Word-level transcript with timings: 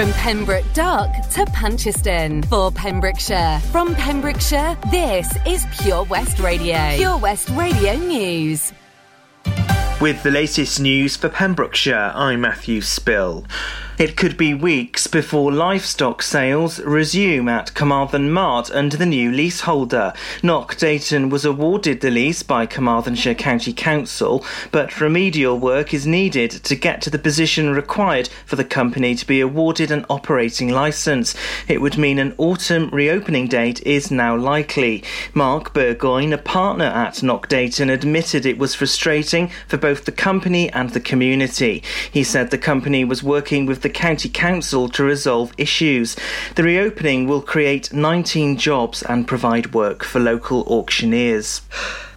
From 0.00 0.12
Pembroke 0.12 0.64
Dock 0.72 1.28
to 1.32 1.44
Puncheston 1.52 2.42
for 2.44 2.70
Pembrokeshire. 2.70 3.60
From 3.70 3.94
Pembrokeshire, 3.96 4.74
this 4.90 5.30
is 5.46 5.66
Pure 5.78 6.04
West 6.04 6.38
Radio. 6.38 6.96
Pure 6.96 7.18
West 7.18 7.50
Radio 7.50 7.96
News. 7.96 8.72
With 10.00 10.22
the 10.22 10.30
latest 10.30 10.80
news 10.80 11.18
for 11.18 11.28
Pembrokeshire, 11.28 12.12
I'm 12.14 12.40
Matthew 12.40 12.80
Spill. 12.80 13.44
It 14.00 14.16
could 14.16 14.38
be 14.38 14.54
weeks 14.54 15.06
before 15.06 15.52
livestock 15.52 16.22
sales 16.22 16.80
resume 16.80 17.50
at 17.50 17.74
Carmarthen 17.74 18.30
Mart 18.30 18.70
under 18.70 18.96
the 18.96 19.04
new 19.04 19.30
leaseholder. 19.30 20.14
Nock 20.42 20.76
Deighton 20.76 21.28
was 21.28 21.44
awarded 21.44 22.00
the 22.00 22.10
lease 22.10 22.42
by 22.42 22.64
Carmarthenshire 22.64 23.34
County 23.34 23.74
Council, 23.74 24.42
but 24.72 25.02
remedial 25.02 25.58
work 25.58 25.92
is 25.92 26.06
needed 26.06 26.50
to 26.50 26.74
get 26.74 27.02
to 27.02 27.10
the 27.10 27.18
position 27.18 27.74
required 27.74 28.30
for 28.46 28.56
the 28.56 28.64
company 28.64 29.14
to 29.14 29.26
be 29.26 29.38
awarded 29.38 29.90
an 29.90 30.06
operating 30.08 30.70
licence. 30.70 31.34
It 31.68 31.82
would 31.82 31.98
mean 31.98 32.18
an 32.18 32.32
autumn 32.38 32.88
reopening 32.88 33.48
date 33.48 33.82
is 33.86 34.10
now 34.10 34.34
likely. 34.34 35.04
Mark 35.34 35.74
Burgoyne, 35.74 36.32
a 36.32 36.38
partner 36.38 36.86
at 36.86 37.22
Nock 37.22 37.50
Deighton, 37.50 37.90
admitted 37.90 38.46
it 38.46 38.56
was 38.56 38.74
frustrating 38.74 39.50
for 39.68 39.76
both 39.76 40.06
the 40.06 40.10
company 40.10 40.70
and 40.70 40.88
the 40.88 41.00
community. 41.00 41.82
He 42.10 42.24
said 42.24 42.50
the 42.50 42.56
company 42.56 43.04
was 43.04 43.22
working 43.22 43.66
with 43.66 43.82
the 43.82 43.89
the 43.90 43.98
County 43.98 44.28
Council 44.28 44.88
to 44.88 45.02
resolve 45.02 45.52
issues. 45.58 46.14
The 46.54 46.62
reopening 46.62 47.26
will 47.26 47.42
create 47.42 47.92
19 47.92 48.56
jobs 48.56 49.02
and 49.02 49.26
provide 49.26 49.74
work 49.74 50.04
for 50.04 50.20
local 50.20 50.62
auctioneers. 50.68 51.62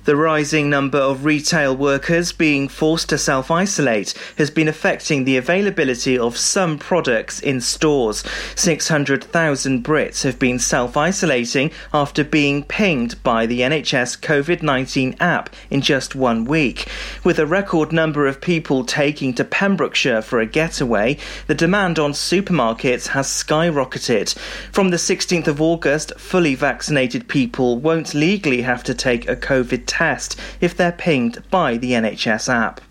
The 0.05 0.17
rising 0.17 0.69
number 0.69 0.97
of 0.97 1.23
retail 1.23 1.77
workers 1.77 2.33
being 2.33 2.67
forced 2.67 3.07
to 3.07 3.17
self 3.17 3.49
isolate 3.49 4.13
has 4.37 4.51
been 4.51 4.67
affecting 4.67 5.23
the 5.23 5.37
availability 5.37 6.17
of 6.17 6.35
some 6.35 6.77
products 6.77 7.39
in 7.39 7.61
stores. 7.61 8.21
600,000 8.55 9.81
Brits 9.81 10.23
have 10.23 10.37
been 10.37 10.59
self 10.59 10.97
isolating 10.97 11.71
after 11.93 12.25
being 12.25 12.65
pinged 12.65 13.23
by 13.23 13.45
the 13.45 13.61
NHS 13.61 14.19
COVID 14.19 14.61
19 14.61 15.15
app 15.21 15.49
in 15.69 15.79
just 15.79 16.15
one 16.15 16.43
week. 16.43 16.85
With 17.23 17.39
a 17.39 17.47
record 17.47 17.93
number 17.93 18.27
of 18.27 18.41
people 18.41 18.83
taking 18.83 19.33
to 19.35 19.45
Pembrokeshire 19.45 20.21
for 20.21 20.41
a 20.41 20.45
getaway, 20.45 21.17
the 21.47 21.55
demand 21.55 21.97
on 21.97 22.11
supermarkets 22.11 23.07
has 23.07 23.27
skyrocketed. 23.27 24.37
From 24.73 24.89
the 24.89 24.97
16th 24.97 25.47
of 25.47 25.61
August, 25.61 26.11
fully 26.19 26.55
vaccinated 26.55 27.29
people 27.29 27.77
won't 27.77 28.13
legally 28.13 28.63
have 28.63 28.83
to 28.83 28.93
take 28.93 29.29
a 29.29 29.37
COVID 29.37 29.92
test 29.93 30.39
if 30.59 30.75
they're 30.75 30.91
pinged 30.91 31.43
by 31.49 31.77
the 31.77 31.91
NHS 31.91 32.51
app. 32.51 32.81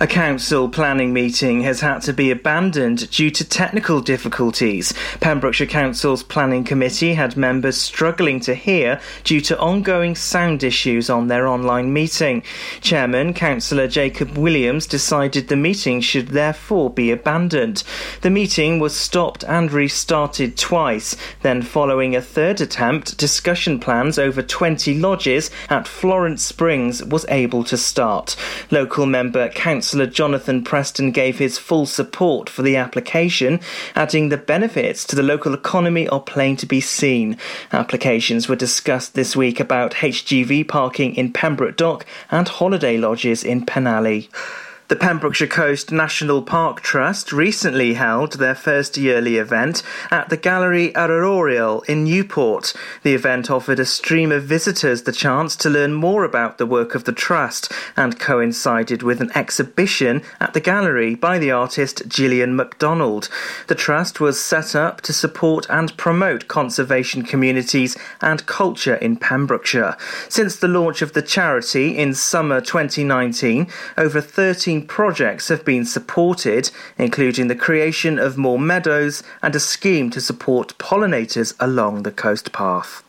A 0.00 0.06
council 0.06 0.68
planning 0.68 1.12
meeting 1.12 1.62
has 1.62 1.80
had 1.80 2.02
to 2.02 2.12
be 2.12 2.30
abandoned 2.30 3.10
due 3.10 3.32
to 3.32 3.44
technical 3.44 4.00
difficulties. 4.00 4.94
Pembrokeshire 5.18 5.66
Council's 5.66 6.22
planning 6.22 6.62
committee 6.62 7.14
had 7.14 7.36
members 7.36 7.76
struggling 7.76 8.38
to 8.40 8.54
hear 8.54 9.00
due 9.24 9.40
to 9.40 9.58
ongoing 9.58 10.14
sound 10.14 10.62
issues 10.62 11.10
on 11.10 11.26
their 11.26 11.48
online 11.48 11.92
meeting. 11.92 12.44
Chairman 12.80 13.34
Councillor 13.34 13.88
Jacob 13.88 14.38
Williams 14.38 14.86
decided 14.86 15.48
the 15.48 15.56
meeting 15.56 16.00
should 16.00 16.28
therefore 16.28 16.90
be 16.90 17.10
abandoned. 17.10 17.82
The 18.20 18.30
meeting 18.30 18.78
was 18.78 18.94
stopped 18.94 19.42
and 19.42 19.72
restarted 19.72 20.56
twice. 20.56 21.16
Then, 21.42 21.60
following 21.60 22.14
a 22.14 22.22
third 22.22 22.60
attempt, 22.60 23.18
discussion 23.18 23.80
plans 23.80 24.16
over 24.16 24.42
20 24.42 24.94
lodges 25.00 25.50
at 25.68 25.88
Florence 25.88 26.44
Springs 26.44 27.02
was 27.02 27.26
able 27.28 27.64
to 27.64 27.76
start. 27.76 28.36
Local 28.70 29.04
member 29.04 29.48
Councillor 29.48 29.87
Councillor 29.88 30.06
Jonathan 30.06 30.62
Preston 30.62 31.12
gave 31.12 31.38
his 31.38 31.56
full 31.56 31.86
support 31.86 32.50
for 32.50 32.60
the 32.60 32.76
application, 32.76 33.58
adding 33.94 34.28
the 34.28 34.36
benefits 34.36 35.02
to 35.06 35.16
the 35.16 35.22
local 35.22 35.54
economy 35.54 36.06
are 36.10 36.20
plain 36.20 36.58
to 36.58 36.66
be 36.66 36.78
seen. 36.78 37.38
Applications 37.72 38.50
were 38.50 38.54
discussed 38.54 39.14
this 39.14 39.34
week 39.34 39.58
about 39.58 39.94
HGV 39.94 40.68
parking 40.68 41.14
in 41.14 41.32
Pembroke 41.32 41.78
Dock 41.78 42.04
and 42.30 42.46
holiday 42.46 42.98
lodges 42.98 43.42
in 43.42 43.64
Penally. 43.64 44.28
The 44.88 44.96
Pembrokeshire 44.96 45.48
Coast 45.48 45.92
National 45.92 46.40
Park 46.40 46.80
Trust 46.80 47.30
recently 47.30 47.92
held 47.92 48.38
their 48.38 48.54
first 48.54 48.96
yearly 48.96 49.36
event 49.36 49.82
at 50.10 50.30
the 50.30 50.36
Gallery 50.38 50.94
Arorial 50.94 51.82
in 51.86 52.04
Newport. 52.04 52.72
The 53.02 53.12
event 53.12 53.50
offered 53.50 53.80
a 53.80 53.84
stream 53.84 54.32
of 54.32 54.44
visitors 54.44 55.02
the 55.02 55.12
chance 55.12 55.56
to 55.56 55.68
learn 55.68 55.92
more 55.92 56.24
about 56.24 56.56
the 56.56 56.64
work 56.64 56.94
of 56.94 57.04
the 57.04 57.12
Trust 57.12 57.70
and 57.98 58.18
coincided 58.18 59.02
with 59.02 59.20
an 59.20 59.30
exhibition 59.34 60.22
at 60.40 60.54
the 60.54 60.60
gallery 60.60 61.14
by 61.14 61.38
the 61.38 61.50
artist 61.50 62.08
Gillian 62.08 62.56
MacDonald. 62.56 63.28
The 63.66 63.74
Trust 63.74 64.20
was 64.20 64.40
set 64.40 64.74
up 64.74 65.02
to 65.02 65.12
support 65.12 65.66
and 65.68 65.94
promote 65.98 66.48
conservation 66.48 67.24
communities 67.24 67.94
and 68.22 68.46
culture 68.46 68.94
in 68.94 69.18
Pembrokeshire. 69.18 69.98
Since 70.30 70.56
the 70.56 70.66
launch 70.66 71.02
of 71.02 71.12
the 71.12 71.20
charity 71.20 71.98
in 71.98 72.14
summer 72.14 72.62
2019, 72.62 73.66
over 73.98 74.22
13 74.22 74.77
projects 74.86 75.48
have 75.48 75.64
been 75.64 75.84
supported, 75.84 76.70
including 76.96 77.48
the 77.48 77.54
creation 77.54 78.18
of 78.18 78.36
more 78.36 78.58
meadows 78.58 79.22
and 79.42 79.54
a 79.54 79.60
scheme 79.60 80.10
to 80.10 80.20
support 80.20 80.76
pollinators 80.78 81.54
along 81.58 82.02
the 82.02 82.12
coast 82.12 82.52
path. 82.52 83.02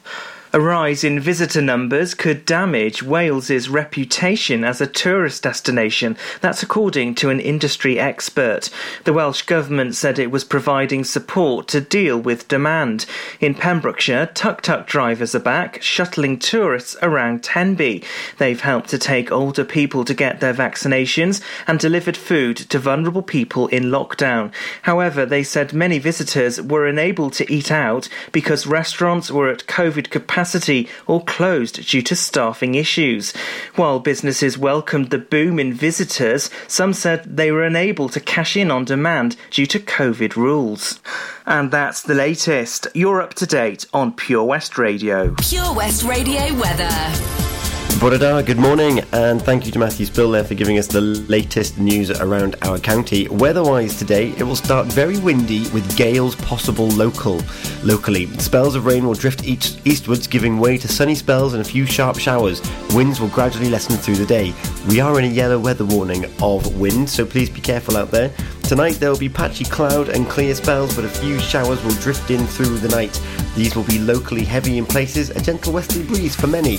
A 0.52 0.60
rise 0.60 1.04
in 1.04 1.20
visitor 1.20 1.62
numbers 1.62 2.16
could 2.16 2.44
damage 2.44 3.04
Wales's 3.04 3.70
reputation 3.70 4.64
as 4.64 4.82
a 4.82 4.88
tourist 4.88 5.44
destination. 5.44 6.18
That's 6.42 6.64
according 6.64 7.14
to 7.16 7.30
an 7.30 7.40
industry 7.40 8.00
expert. 8.00 8.72
The 9.04 9.14
Welsh 9.14 9.44
Government 9.44 9.94
said 9.94 10.18
it 10.18 10.32
was 10.32 10.44
providing 10.44 11.04
support 11.04 11.68
to 11.68 11.82
deal 11.82 12.18
with 12.18 12.48
demand. 12.48 13.06
In 13.40 13.54
Pembrokeshire, 13.54 14.26
tuk 14.34 14.64
tuk 14.64 14.88
drivers 14.88 15.36
are 15.36 15.40
back, 15.40 15.84
shuttling 15.84 16.40
tourists 16.40 16.96
around 17.04 17.44
Tenby. 17.44 18.04
They've 18.40 18.60
helped 18.60 18.90
to 18.90 18.98
take 18.98 19.31
older 19.31 19.64
people 19.64 20.04
to 20.04 20.16
get 20.16 20.40
their 20.40 20.56
vaccinations 20.56 21.44
and 21.68 21.78
delivered 21.78 22.18
food 22.18 22.58
to 22.58 22.80
vulnerable 22.80 23.22
people 23.22 23.68
in 23.68 23.92
lockdown. 23.92 24.52
However, 24.81 25.28
they 25.28 25.44
said 25.44 25.74
many 25.74 26.00
visitors 26.00 26.60
were 26.60 26.88
unable 26.88 27.30
to 27.30 27.54
eat 27.54 27.72
out 27.72 28.10
because 28.31 28.66
restaurants 28.66 29.30
were 29.30 29.50
at 29.50 29.68
COVID 29.68 30.10
capacity 30.10 30.38
capacity 30.39 30.88
or 31.05 31.22
closed 31.22 31.85
due 31.89 32.01
to 32.01 32.16
staffing 32.16 32.75
issues. 32.75 33.35
While 33.75 34.00
businesses 34.00 34.57
welcomed 34.57 35.09
the 35.09 35.17
boom 35.17 35.59
in 35.59 35.73
visitors, 35.73 36.50
some 36.66 36.94
said 36.94 37.25
they 37.25 37.51
were 37.51 37.63
unable 37.63 38.07
to 38.07 38.22
cash 38.22 38.55
in 38.55 38.72
on 38.72 38.85
demand 38.85 39.35
due 39.51 39.66
to 39.66 39.79
COVID 39.79 40.38
rules. 40.38 41.01
And 41.45 41.72
that's 41.72 42.03
the 42.03 42.16
latest. 42.16 42.88
You're 42.94 43.22
up 43.22 43.33
to 43.33 43.45
date 43.45 43.85
on 43.94 44.13
Pure 44.13 44.45
West 44.45 44.77
Radio. 44.77 45.35
Pure 45.41 45.73
West 45.73 46.03
Radio 46.03 46.53
weather. 46.56 47.59
Borada, 48.00 48.46
good 48.46 48.58
morning, 48.58 49.02
and 49.12 49.42
thank 49.42 49.66
you 49.66 49.74
to 49.74 49.78
Matthew 49.78 50.06
Spill 50.06 50.32
there 50.32 50.46
for 50.46 50.54
giving 50.54 50.78
us 50.78 50.88
the 50.88 51.02
latest 51.02 51.78
news 51.78 52.10
around 52.10 52.56
our 52.62 52.80
county. 52.80 53.28
Weather-wise 53.28 54.00
today, 54.00 54.30
it 54.38 54.44
will 54.44 54.56
start 54.56 54.88
very 54.88 55.18
windy 55.20 55.70
with 55.72 55.98
gales 55.98 56.34
possible 56.36 56.88
local. 56.92 57.42
Locally, 57.84 58.28
spells 58.38 58.76
of 58.76 58.86
rain 58.86 59.06
will 59.06 59.16
drift 59.16 59.44
east- 59.44 59.82
eastwards, 59.84 60.28
giving 60.28 60.60
way 60.60 60.78
to 60.78 60.88
sunny 60.88 61.14
spells 61.14 61.52
and 61.52 61.62
a 61.62 61.66
few 61.66 61.86
sharp 61.86 62.18
showers. 62.18 62.62
Winds 62.94 63.20
will 63.20 63.28
gradually 63.28 63.70
lessen 63.70 63.98
through 63.98 64.16
the 64.16 64.26
day. 64.26 64.54
We 64.88 65.02
are 65.02 65.20
in 65.20 65.26
a 65.26 65.28
yellow 65.28 65.60
weather 65.60 65.84
warning 65.84 66.24
of 66.42 66.80
wind, 66.80 67.10
so 67.10 67.26
please 67.26 67.50
be 67.50 67.60
careful 67.60 67.98
out 67.98 68.12
there. 68.12 68.31
Tonight 68.69 69.00
there 69.00 69.09
will 69.09 69.18
be 69.18 69.28
patchy 69.28 69.66
cloud 69.66 70.09
and 70.09 70.30
clear 70.30 70.53
spells, 70.53 70.96
but 70.96 71.03
a 71.03 71.09
few 71.09 71.40
showers 71.40 71.84
will 71.84 71.96
drift 71.96 72.30
in 72.30 72.46
through 72.46 72.78
the 72.78 72.90
night. 72.90 73.19
These 73.56 73.75
will 73.75 73.84
be 73.85 73.97
locally 73.97 74.46
heavy 74.46 74.78
in 74.78 74.85
places, 74.85 75.31
a 75.31 75.41
gentle 75.41 75.74
westerly 75.74 76.06
breeze 76.06 76.35
for 76.35 76.46
many. 76.46 76.75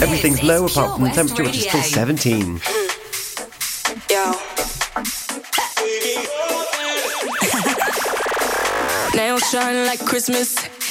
Everything's 0.00 0.42
low 0.42 0.64
apart 0.64 0.94
from 0.94 1.04
the 1.04 1.10
temperature, 1.10 1.42
which 1.42 1.58
is 1.58 1.68
still 1.68 1.82
17. 1.82 2.58
Yo. 4.10 4.32
Nails 9.14 9.42
shine 9.50 9.84
like 9.86 10.02
Christmas. 10.06 10.75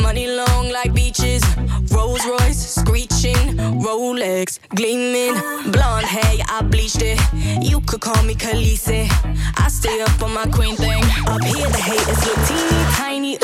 Money 0.00 0.26
long 0.28 0.70
like 0.70 0.92
beaches. 0.94 1.42
Rolls 1.90 2.24
Royce 2.26 2.74
screeching. 2.80 3.56
Rolex 3.80 4.58
gleaming. 4.74 5.34
Blonde 5.70 6.06
hair, 6.06 6.44
I 6.48 6.62
bleached 6.62 7.02
it. 7.02 7.18
You 7.62 7.80
could 7.80 8.00
call 8.00 8.22
me 8.24 8.34
Khaleesi. 8.34 9.08
I 9.58 9.68
stay 9.68 10.00
up 10.02 10.22
on 10.22 10.34
my 10.34 10.46
queen 10.46 10.76
thing. 10.76 11.02
Up 11.26 11.42
here, 11.42 11.68
the 11.68 11.82
haters 11.90 12.26
look 12.26 12.40
teeny 12.48 12.84
tiny. 12.96 13.38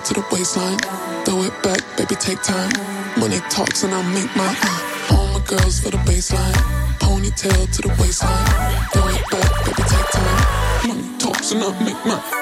Ponytail 0.00 0.04
to 0.04 0.14
the 0.14 0.26
waistline. 0.34 0.78
Throw 1.24 1.42
it 1.42 1.62
back, 1.62 1.96
baby, 1.96 2.14
take 2.16 2.42
time. 2.42 2.70
Money 3.18 3.38
talks 3.50 3.82
and 3.84 3.94
I 3.94 4.02
make 4.14 4.34
my 4.36 4.54
uh, 4.62 5.16
all 5.16 5.38
my 5.38 5.44
girls 5.46 5.80
for 5.80 5.90
the 5.90 5.98
baseline. 5.98 6.52
Ponytail 6.98 7.70
to 7.76 7.82
the 7.82 7.88
waistline. 8.00 8.46
Throw 8.92 9.08
it 9.08 9.30
back, 9.30 9.64
baby, 9.64 9.82
take 9.88 10.10
time. 10.10 10.88
Money 10.88 11.18
talks 11.18 11.52
and 11.52 11.62
I 11.62 11.84
make 11.84 12.06
my. 12.06 12.39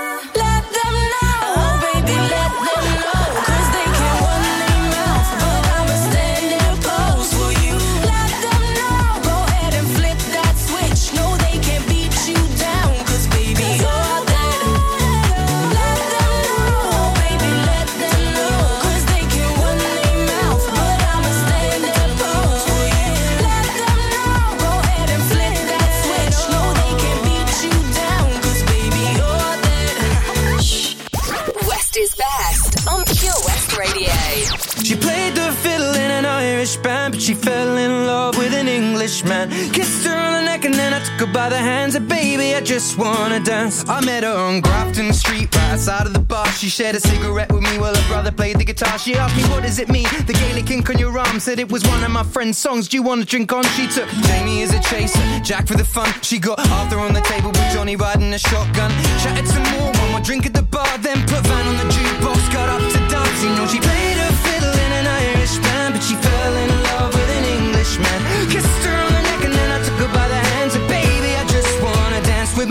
She 37.28 37.34
fell 37.34 37.76
in 37.76 38.06
love 38.06 38.38
with 38.38 38.54
an 38.54 38.69
Englishman. 38.69 39.50
Kissed 39.72 40.06
her 40.06 40.16
on 40.16 40.32
the 40.32 40.40
neck 40.40 40.64
and 40.64 40.72
then 40.72 40.94
I 40.94 41.00
took 41.00 41.28
her 41.28 41.30
by 41.30 41.50
the 41.50 41.58
hands. 41.58 41.94
And 41.94 42.08
baby, 42.08 42.54
I 42.54 42.62
just 42.62 42.96
wanna 42.96 43.38
dance. 43.38 43.86
I 43.86 44.02
met 44.02 44.22
her 44.22 44.34
on 44.34 44.62
Grafton 44.62 45.12
Street, 45.12 45.54
right 45.54 45.72
outside 45.72 46.06
of 46.06 46.14
the 46.14 46.20
bar. 46.20 46.46
She 46.52 46.70
shared 46.70 46.96
a 46.96 47.00
cigarette 47.00 47.52
with 47.52 47.62
me 47.62 47.76
while 47.76 47.94
her 47.94 48.08
brother 48.08 48.32
played 48.32 48.56
the 48.56 48.64
guitar. 48.64 48.98
She 48.98 49.14
asked 49.14 49.36
me, 49.36 49.42
What 49.52 49.62
does 49.62 49.78
it 49.78 49.90
mean? 49.90 50.08
The 50.26 50.32
Gaelic 50.32 50.70
ink 50.70 50.88
on 50.88 50.96
your 50.96 51.19
arm 51.19 51.38
said 51.38 51.58
it 51.58 51.70
was 51.70 51.82
one 51.84 52.02
of 52.02 52.10
my 52.10 52.22
friend's 52.22 52.56
songs. 52.56 52.88
Do 52.88 52.96
you 52.96 53.02
want 53.02 53.20
to 53.20 53.26
drink 53.26 53.52
on? 53.52 53.62
She 53.76 53.86
took 53.88 54.08
Jamie 54.28 54.62
as 54.62 54.72
a 54.72 54.81
chaser, 54.88 55.20
Jack 55.40 55.66
for 55.66 55.76
the 55.76 55.84
fun. 55.84 56.08
She 56.22 56.38
got 56.38 56.58
Arthur 56.70 56.98
on 56.98 57.12
the 57.12 57.20
table 57.20 57.50
with 57.50 57.70
Johnny 57.74 57.96
riding 57.96 58.32
a 58.32 58.38
shotgun. 58.38 58.90
Chatted 59.22 59.46
some 59.46 59.64
more, 59.74 59.92
one 59.92 60.10
more 60.12 60.20
drink 60.22 60.46
at 60.46 60.54
the 60.54 60.62
bar, 60.62 60.96
then 60.96 61.20
put 61.26 61.44
Van 61.46 61.66
on 61.66 61.76
the 61.76 61.92
jukebox. 61.92 62.52
Got 62.54 62.70
up 62.70 62.81
to 62.81 62.98
dance, 63.12 63.44
you 63.44 63.50
know 63.50 63.66
she 63.66 63.81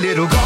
little 0.00 0.26
Galway 0.26 0.45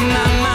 My, 0.00 0.06
my, 0.08 0.49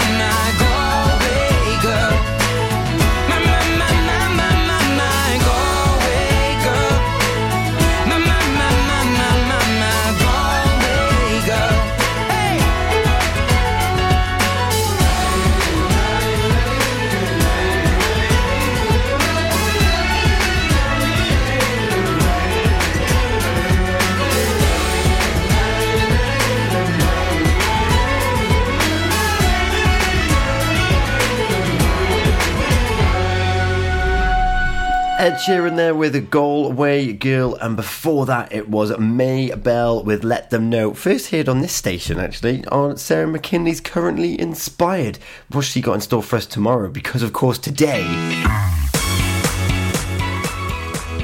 Ed 35.26 35.38
Sheeran 35.38 35.76
there 35.76 35.96
with 35.96 36.14
a 36.14 36.22
Galway 36.22 37.12
Girl, 37.12 37.56
and 37.56 37.76
before 37.76 38.28
that 38.28 38.54
it 38.54 38.70
was 38.70 38.96
Mabel 39.00 40.04
with 40.04 40.24
Let 40.24 40.52
Them 40.52 40.70
Know. 40.70 40.94
First 40.94 41.32
heard 41.32 41.50
on 41.50 41.62
this 41.62 41.74
station 41.74 42.20
actually 42.20 42.64
on 42.68 42.98
Sarah 42.98 43.26
McKinley's 43.26 43.82
Currently 43.82 44.40
Inspired. 44.40 45.18
What's 45.50 45.66
she 45.66 45.82
got 45.82 45.94
in 45.94 46.02
store 46.02 46.22
for 46.22 46.36
us 46.36 46.46
tomorrow? 46.46 46.90
Because 46.92 47.24
of 47.24 47.34
course 47.34 47.58
today 47.58 48.04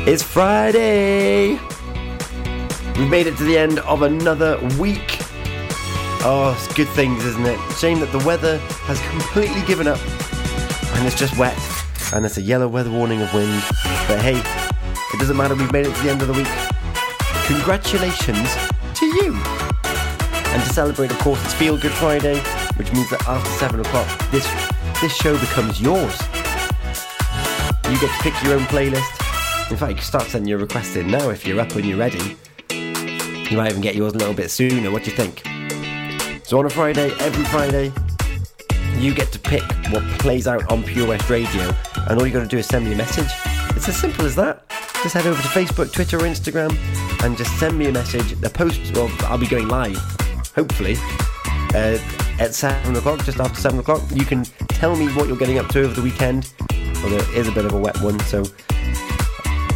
is 0.07 0.23
Friday. 0.23 1.59
We've 2.97 3.07
made 3.07 3.27
it 3.27 3.37
to 3.37 3.43
the 3.43 3.55
end 3.55 3.77
of 3.81 4.01
another 4.01 4.57
week. 4.79 5.19
Oh, 6.23 6.57
it's 6.57 6.73
good 6.73 6.89
things, 6.89 7.23
isn't 7.23 7.45
it? 7.45 7.59
Shame 7.73 7.99
that 7.99 8.11
the 8.11 8.25
weather 8.25 8.57
has 8.87 8.99
completely 9.11 9.61
given 9.67 9.85
up 9.85 9.99
and 10.95 11.05
it's 11.05 11.19
just 11.19 11.37
wet 11.37 11.80
and 12.13 12.23
there's 12.23 12.37
a 12.37 12.41
yellow 12.41 12.67
weather 12.67 12.91
warning 12.91 13.21
of 13.21 13.33
wind. 13.33 13.63
But 14.07 14.19
hey, 14.21 14.41
it 15.13 15.19
doesn't 15.19 15.37
matter, 15.37 15.55
we've 15.55 15.71
made 15.71 15.85
it 15.85 15.95
to 15.95 16.03
the 16.03 16.09
end 16.09 16.21
of 16.21 16.27
the 16.27 16.33
week. 16.33 16.47
Congratulations 17.45 18.55
to 18.95 19.05
you! 19.05 19.33
And 20.53 20.61
to 20.63 20.73
celebrate, 20.73 21.11
of 21.11 21.19
course, 21.19 21.43
it's 21.45 21.53
Feel 21.53 21.77
Good 21.77 21.91
Friday. 21.93 22.41
which 22.81 22.91
means 22.93 23.09
that 23.11 23.27
after 23.27 23.49
seven 23.51 23.79
o'clock, 23.79 24.07
this 24.31 24.47
this 25.01 25.15
show 25.15 25.37
becomes 25.39 25.79
yours. 25.79 26.19
You 27.89 27.99
get 27.99 28.09
to 28.09 28.23
pick 28.23 28.33
your 28.43 28.55
own 28.55 28.65
playlist. 28.65 29.69
In 29.69 29.77
fact, 29.77 29.89
you 29.89 29.95
can 29.95 30.03
start 30.03 30.23
sending 30.23 30.47
your 30.47 30.57
requests 30.57 30.95
in 30.95 31.07
now 31.07 31.29
if 31.29 31.45
you're 31.45 31.59
up 31.59 31.71
and 31.75 31.85
you're 31.85 31.97
ready. 31.97 32.37
You 32.71 33.57
might 33.57 33.69
even 33.69 33.81
get 33.81 33.95
yours 33.95 34.13
a 34.13 34.17
little 34.17 34.33
bit 34.33 34.49
sooner. 34.49 34.89
What 34.89 35.03
do 35.03 35.11
you 35.11 35.15
think? 35.15 35.43
So 36.43 36.57
on 36.59 36.65
a 36.65 36.69
Friday, 36.69 37.11
every 37.19 37.43
Friday, 37.45 37.91
you 39.01 39.13
get 39.13 39.31
to 39.31 39.39
pick 39.39 39.63
what 39.89 40.03
plays 40.19 40.47
out 40.47 40.71
on 40.71 40.83
Pure 40.83 41.07
West 41.07 41.29
Radio, 41.29 41.73
and 42.07 42.19
all 42.19 42.25
you 42.25 42.31
got 42.31 42.41
to 42.41 42.47
do 42.47 42.57
is 42.57 42.67
send 42.67 42.85
me 42.85 42.93
a 42.93 42.95
message. 42.95 43.31
It's 43.75 43.89
as 43.89 43.97
simple 43.97 44.25
as 44.25 44.35
that. 44.35 44.69
Just 45.01 45.15
head 45.15 45.25
over 45.25 45.41
to 45.41 45.47
Facebook, 45.47 45.91
Twitter, 45.91 46.17
or 46.17 46.21
Instagram, 46.21 46.71
and 47.23 47.35
just 47.35 47.57
send 47.57 47.77
me 47.77 47.87
a 47.87 47.91
message. 47.91 48.33
The 48.39 48.49
post, 48.49 48.95
well, 48.95 49.09
I'll 49.21 49.37
be 49.37 49.47
going 49.47 49.67
live, 49.67 49.97
hopefully, 50.53 50.95
uh, 51.73 51.97
at 52.39 52.53
seven 52.53 52.95
o'clock, 52.95 53.23
just 53.23 53.39
after 53.39 53.59
seven 53.59 53.79
o'clock. 53.79 54.03
You 54.13 54.25
can 54.25 54.43
tell 54.67 54.95
me 54.95 55.07
what 55.13 55.27
you're 55.27 55.37
getting 55.37 55.57
up 55.57 55.67
to 55.69 55.81
over 55.81 55.93
the 55.93 56.03
weekend. 56.03 56.53
Although 57.03 57.17
it 57.17 57.29
is 57.29 57.47
a 57.47 57.51
bit 57.51 57.65
of 57.65 57.73
a 57.73 57.79
wet 57.79 57.99
one, 58.01 58.19
so 58.21 58.43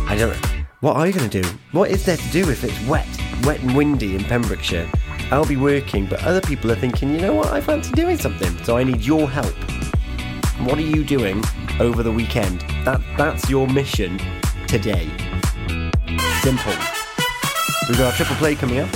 I 0.08 0.16
don't. 0.18 0.36
What 0.82 0.98
are 0.98 1.08
you 1.08 1.14
going 1.14 1.28
to 1.28 1.42
do? 1.42 1.50
What 1.72 1.90
is 1.90 2.06
there 2.06 2.18
to 2.18 2.30
do 2.30 2.48
if 2.52 2.64
it's 2.64 2.80
wet, 2.88 3.08
wet 3.44 3.60
and 3.62 3.76
windy 3.76 4.16
in 4.16 4.24
Pembrokeshire? 4.24 4.88
I'll 5.32 5.46
be 5.46 5.58
working, 5.58 6.06
but 6.06 6.24
other 6.24 6.42
people 6.42 6.72
are 6.72 6.76
thinking, 6.76 7.10
you 7.14 7.20
know 7.20 7.34
what, 7.34 7.48
I 7.48 7.60
fancy 7.60 7.92
doing 7.94 8.18
something, 8.18 8.56
so 8.64 8.78
I 8.78 8.84
need 8.84 9.02
your 9.02 9.28
help. 9.28 9.56
What 10.68 10.78
are 10.78 10.82
you 10.82 11.04
doing 11.04 11.44
over 11.80 12.04
the 12.04 12.12
weekend? 12.12 12.62
That 12.86 13.02
that's 13.18 13.50
your 13.50 13.68
mission 13.68 14.20
today. 14.68 15.10
Simple. 16.42 16.74
We've 17.88 17.98
got 17.98 18.08
our 18.08 18.14
triple 18.14 18.36
play 18.36 18.56
coming 18.56 18.80
up 18.80 18.92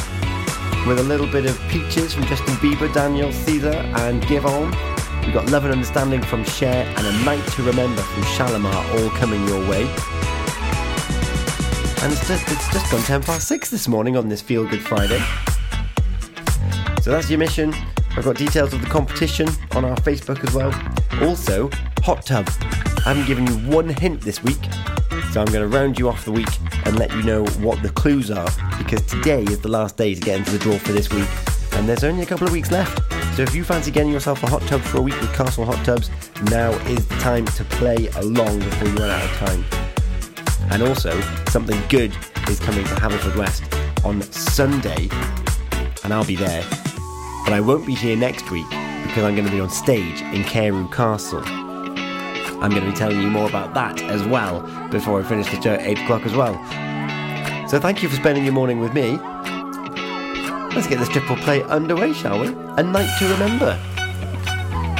with 0.87 0.99
a 0.99 1.03
little 1.03 1.27
bit 1.27 1.45
of 1.45 1.59
Peaches 1.67 2.13
from 2.13 2.25
Justin 2.25 2.53
Bieber, 2.55 2.91
Daniel 2.93 3.31
Caesar, 3.31 3.73
and 3.73 4.21
Giveon. 4.23 4.71
We've 5.25 5.33
got 5.33 5.49
Love 5.49 5.65
and 5.65 5.73
Understanding 5.73 6.21
from 6.21 6.43
Cher 6.43 6.85
and 6.97 7.07
A 7.07 7.25
Night 7.25 7.45
to 7.53 7.63
Remember 7.63 8.01
from 8.01 8.23
Shalamar 8.23 9.01
all 9.01 9.09
coming 9.11 9.45
your 9.47 9.59
way. 9.69 9.83
And 12.01 12.13
it's 12.13 12.27
just, 12.27 12.49
it's 12.49 12.71
just 12.71 12.91
gone 12.91 13.01
10 13.01 13.23
past 13.23 13.47
6 13.47 13.69
this 13.69 13.87
morning 13.87 14.15
on 14.15 14.29
this 14.29 14.41
Feel 14.41 14.65
Good 14.65 14.81
Friday. 14.81 15.21
So 17.09 17.13
that's 17.13 17.27
your 17.27 17.39
mission. 17.39 17.73
I've 18.15 18.23
got 18.23 18.35
details 18.35 18.71
of 18.71 18.81
the 18.81 18.87
competition 18.87 19.49
on 19.71 19.83
our 19.83 19.95
Facebook 19.95 20.47
as 20.47 20.53
well. 20.53 20.71
Also, 21.27 21.67
hot 22.03 22.23
tub. 22.23 22.47
I 23.03 23.13
haven't 23.15 23.25
given 23.25 23.47
you 23.47 23.53
one 23.75 23.89
hint 23.89 24.21
this 24.21 24.43
week, 24.43 24.63
so 25.33 25.41
I'm 25.41 25.47
going 25.47 25.67
to 25.67 25.67
round 25.67 25.97
you 25.97 26.07
off 26.07 26.23
the 26.23 26.31
week 26.31 26.47
and 26.85 26.99
let 26.99 27.09
you 27.09 27.23
know 27.23 27.45
what 27.61 27.81
the 27.81 27.89
clues 27.89 28.29
are 28.29 28.47
because 28.77 29.01
today 29.07 29.41
is 29.41 29.59
the 29.59 29.69
last 29.69 29.97
day 29.97 30.13
to 30.13 30.21
get 30.21 30.37
into 30.37 30.51
the 30.51 30.59
draw 30.59 30.77
for 30.77 30.91
this 30.91 31.11
week, 31.11 31.27
and 31.71 31.89
there's 31.89 32.03
only 32.03 32.21
a 32.21 32.27
couple 32.27 32.45
of 32.45 32.53
weeks 32.53 32.69
left. 32.69 33.01
So 33.35 33.41
if 33.41 33.55
you 33.55 33.63
fancy 33.63 33.89
getting 33.89 34.11
yourself 34.11 34.43
a 34.43 34.47
hot 34.47 34.61
tub 34.67 34.81
for 34.81 34.99
a 34.99 35.01
week 35.01 35.19
with 35.19 35.33
Castle 35.33 35.65
Hot 35.65 35.83
Tubs, 35.83 36.11
now 36.51 36.69
is 36.89 37.07
the 37.07 37.15
time 37.15 37.45
to 37.45 37.63
play 37.63 38.09
along 38.17 38.59
before 38.59 38.87
you 38.87 38.93
run 38.97 39.09
out 39.09 39.23
of 39.23 39.49
time. 39.49 39.65
And 40.69 40.83
also, 40.83 41.19
something 41.49 41.81
good 41.89 42.15
is 42.47 42.59
coming 42.59 42.83
to 42.83 42.93
Haverfordwest 42.93 44.05
on 44.05 44.21
Sunday, 44.21 45.09
and 46.03 46.13
I'll 46.13 46.23
be 46.23 46.35
there. 46.35 46.63
But 47.49 47.55
I 47.55 47.61
won't 47.61 47.83
be 47.83 47.95
here 47.95 48.15
next 48.15 48.51
week 48.51 48.69
because 48.69 49.23
I'm 49.23 49.33
going 49.33 49.47
to 49.47 49.51
be 49.51 49.59
on 49.59 49.71
stage 49.71 50.21
in 50.21 50.43
Carew 50.43 50.87
Castle. 50.89 51.41
I'm 51.43 52.69
going 52.69 52.83
to 52.83 52.91
be 52.91 52.95
telling 52.95 53.19
you 53.19 53.27
more 53.27 53.49
about 53.49 53.73
that 53.73 53.99
as 54.03 54.23
well 54.23 54.61
before 54.89 55.19
I 55.19 55.23
finish 55.23 55.49
the 55.49 55.59
show 55.59 55.73
at 55.73 55.81
8 55.81 55.99
o'clock 56.01 56.27
as 56.27 56.35
well. 56.35 56.53
So 57.67 57.79
thank 57.79 58.03
you 58.03 58.09
for 58.09 58.17
spending 58.17 58.43
your 58.43 58.53
morning 58.53 58.79
with 58.79 58.93
me. 58.93 59.17
Let's 60.75 60.85
get 60.85 60.99
this 60.99 61.09
triple 61.09 61.37
play 61.37 61.63
underway, 61.63 62.13
shall 62.13 62.39
we? 62.39 62.49
A 62.49 62.83
night 62.83 63.17
to 63.17 63.27
remember. 63.27 63.79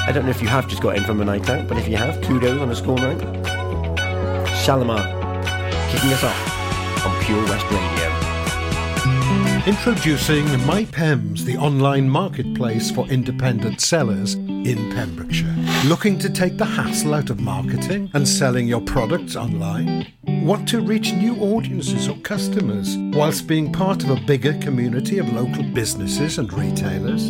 I 0.07 0.11
don't 0.11 0.23
know 0.23 0.31
if 0.31 0.41
you 0.41 0.47
have 0.47 0.67
just 0.67 0.81
got 0.81 0.97
in 0.97 1.03
from 1.03 1.21
a 1.21 1.25
night 1.25 1.47
out, 1.51 1.67
but 1.67 1.77
if 1.77 1.87
you 1.87 1.97
have, 1.97 2.19
kudos 2.23 2.59
on 2.59 2.71
a 2.71 2.75
school 2.75 2.97
night. 2.97 3.19
Shalamar, 4.65 5.05
kicking 5.91 6.11
us 6.11 6.23
off 6.23 7.05
on 7.05 7.23
Pure 7.23 7.43
West 7.43 7.69
Radio. 7.69 7.98
Introducing 9.69 10.45
MyPems, 10.65 11.41
the 11.41 11.55
online 11.55 12.09
marketplace 12.09 12.89
for 12.89 13.05
independent 13.05 13.81
sellers 13.81 14.33
in 14.33 14.91
Pembrokeshire. 14.95 15.55
Looking 15.85 16.17
to 16.17 16.29
take 16.31 16.57
the 16.57 16.65
hassle 16.65 17.13
out 17.13 17.29
of 17.29 17.39
marketing 17.39 18.09
and 18.15 18.27
selling 18.27 18.67
your 18.67 18.81
products 18.81 19.35
online? 19.35 20.11
Want 20.23 20.67
to 20.69 20.81
reach 20.81 21.13
new 21.13 21.35
audiences 21.35 22.07
or 22.07 22.17
customers 22.21 22.97
whilst 23.15 23.45
being 23.45 23.71
part 23.71 24.03
of 24.03 24.09
a 24.09 24.19
bigger 24.21 24.53
community 24.53 25.19
of 25.19 25.31
local 25.33 25.61
businesses 25.61 26.39
and 26.39 26.51
retailers? 26.51 27.29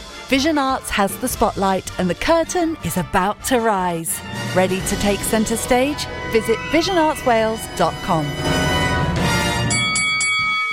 Vision 0.31 0.57
Arts 0.57 0.89
has 0.89 1.13
the 1.17 1.27
spotlight 1.27 1.91
and 1.99 2.09
the 2.09 2.15
curtain 2.15 2.77
is 2.85 2.95
about 2.95 3.43
to 3.43 3.59
rise. 3.59 4.17
Ready 4.55 4.79
to 4.79 4.95
take 5.01 5.19
centre 5.19 5.57
stage? 5.57 6.05
Visit 6.31 6.55
visionartswales.com. 6.71 8.25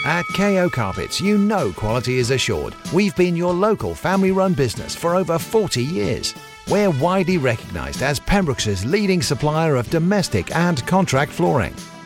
At 0.04 0.24
KO 0.36 0.70
Carpets, 0.70 1.20
you 1.20 1.38
know 1.38 1.72
quality 1.72 2.18
is 2.18 2.30
assured. 2.30 2.76
We've 2.94 3.16
been 3.16 3.34
your 3.34 3.52
local 3.52 3.96
family 3.96 4.30
run 4.30 4.54
business 4.54 4.94
for 4.94 5.16
over 5.16 5.40
40 5.40 5.82
years. 5.82 6.36
We're 6.70 6.90
widely 6.90 7.38
recognised 7.38 8.00
as 8.00 8.20
Pembrokeshire's 8.20 8.84
leading 8.86 9.22
supplier 9.22 9.74
of 9.74 9.90
domestic 9.90 10.54
and 10.54 10.86
contract 10.86 11.32
flooring. 11.32 11.74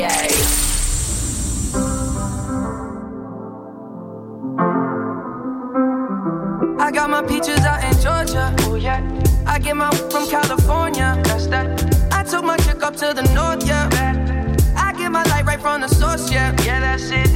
Radio. 0.00 0.40
I 6.78 6.90
got 6.92 7.10
my 7.10 7.22
peaches 7.22 7.60
out 7.60 7.84
in 7.84 7.92
Georgia. 8.00 8.54
Oh 8.60 8.76
yeah. 8.76 9.02
I 9.46 9.58
get 9.58 9.76
my 9.76 9.90
from 10.10 10.28
California. 10.28 11.20
That's 11.24 11.46
that. 11.48 12.12
I 12.12 12.22
took 12.24 12.44
my 12.44 12.56
chick 12.58 12.82
up 12.82 12.96
to 12.96 13.12
the 13.14 13.22
north, 13.34 13.66
yeah. 13.66 13.88
I 14.76 14.92
get 14.94 15.12
my 15.12 15.22
light 15.24 15.44
right 15.44 15.60
from 15.60 15.82
the 15.82 15.88
source, 15.88 16.30
yeah. 16.32 16.56
Yeah, 16.64 16.80
that's 16.80 17.10
it. 17.10 17.30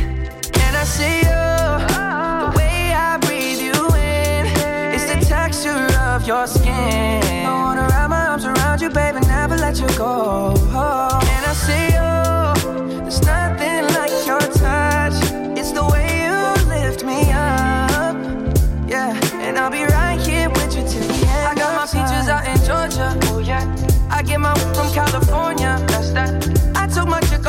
Can 0.53 0.75
I 0.75 0.85
see 0.85 1.21
you? 1.21 1.44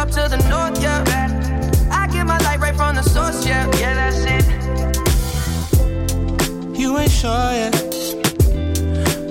Up 0.06 0.12
to 0.12 0.30
the 0.30 0.38
north. 0.50 0.82
Yeah. 0.82 1.04
I 1.92 2.08
get 2.08 2.26
my 2.26 2.38
light 2.40 2.60
right 2.60 2.76
from 2.76 2.96
the 2.96 3.04
source. 3.04 3.46
Yeah. 3.46 3.66
Yeah, 3.80 3.94
that's 4.00 4.24
it. 4.36 4.46
You 6.80 6.98
ain't 6.98 7.12
sure 7.12 7.52
yet, 7.62 7.74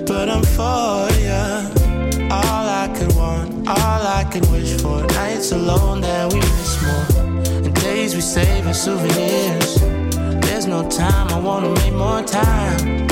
but 0.07 0.29
I'm 0.29 0.43
for 0.43 1.07
ya. 1.27 1.71
All 2.37 2.67
I 2.83 2.87
could 2.97 3.15
want, 3.15 3.67
all 3.67 4.01
I 4.19 4.23
could 4.31 4.45
wish 4.51 4.81
for. 4.81 5.03
Nights 5.19 5.51
alone 5.51 6.01
that 6.01 6.33
we 6.33 6.39
miss 6.39 6.81
more, 6.83 7.05
and 7.65 7.73
days 7.75 8.15
we 8.15 8.21
save 8.21 8.67
as 8.67 8.81
souvenirs. 8.83 9.79
There's 10.45 10.67
no 10.67 10.89
time, 10.89 11.27
I 11.29 11.39
wanna 11.39 11.69
make 11.69 11.93
more 11.93 12.23
time 12.23 13.07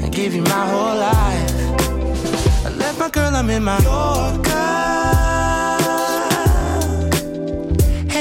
and 0.00 0.12
give 0.12 0.34
you 0.34 0.42
my 0.42 0.64
whole 0.72 0.96
life. 1.10 1.54
I 2.66 2.70
left 2.82 2.98
my 2.98 3.10
girl, 3.10 3.34
I'm 3.34 3.50
in 3.50 3.64
my 3.64 3.78
Yorker. 3.80 4.97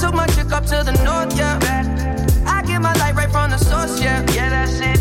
Took 0.00 0.14
my 0.14 0.26
chick 0.28 0.52
up 0.52 0.64
to 0.66 0.82
the 0.84 0.92
north, 1.04 1.36
yeah. 1.36 1.58
I 2.46 2.62
get 2.62 2.80
my 2.80 2.92
light 2.94 3.16
right 3.16 3.30
from 3.30 3.50
the 3.50 3.58
source, 3.58 4.00
yeah, 4.00 4.24
yeah, 4.32 4.48
that's 4.48 4.78
it. 4.80 4.97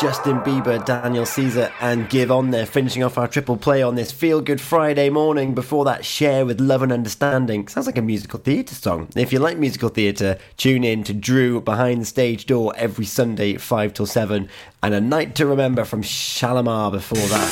Justin 0.00 0.40
Bieber, 0.40 0.82
Daniel 0.82 1.26
Caesar, 1.26 1.70
and 1.78 2.08
Giveon 2.08 2.50
there, 2.52 2.64
finishing 2.64 3.02
off 3.02 3.18
our 3.18 3.28
triple 3.28 3.58
play 3.58 3.82
on 3.82 3.96
this 3.96 4.10
Feel 4.10 4.40
Good 4.40 4.58
Friday 4.58 5.10
morning. 5.10 5.52
Before 5.52 5.84
that, 5.84 6.06
Cher 6.06 6.46
with 6.46 6.58
Love 6.58 6.80
and 6.80 6.90
Understanding. 6.90 7.68
Sounds 7.68 7.84
like 7.84 7.98
a 7.98 8.02
musical 8.02 8.38
theatre 8.38 8.74
song. 8.74 9.10
If 9.14 9.30
you 9.30 9.40
like 9.40 9.58
musical 9.58 9.90
theatre, 9.90 10.38
tune 10.56 10.84
in 10.84 11.04
to 11.04 11.12
Drew 11.12 11.60
Behind 11.60 12.00
the 12.00 12.06
Stage 12.06 12.46
Door 12.46 12.72
every 12.76 13.04
Sunday, 13.04 13.58
5 13.58 13.92
till 13.92 14.06
7, 14.06 14.48
and 14.82 14.94
A 14.94 15.02
Night 15.02 15.34
to 15.34 15.44
Remember 15.44 15.84
from 15.84 16.02
Shalamar 16.02 16.90
before 16.92 17.18
that. 17.18 17.50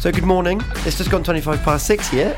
So, 0.00 0.10
good 0.10 0.24
morning. 0.24 0.60
It's 0.84 0.98
just 0.98 1.12
gone 1.12 1.22
25 1.22 1.62
past 1.62 1.86
6 1.86 2.08
here 2.08 2.36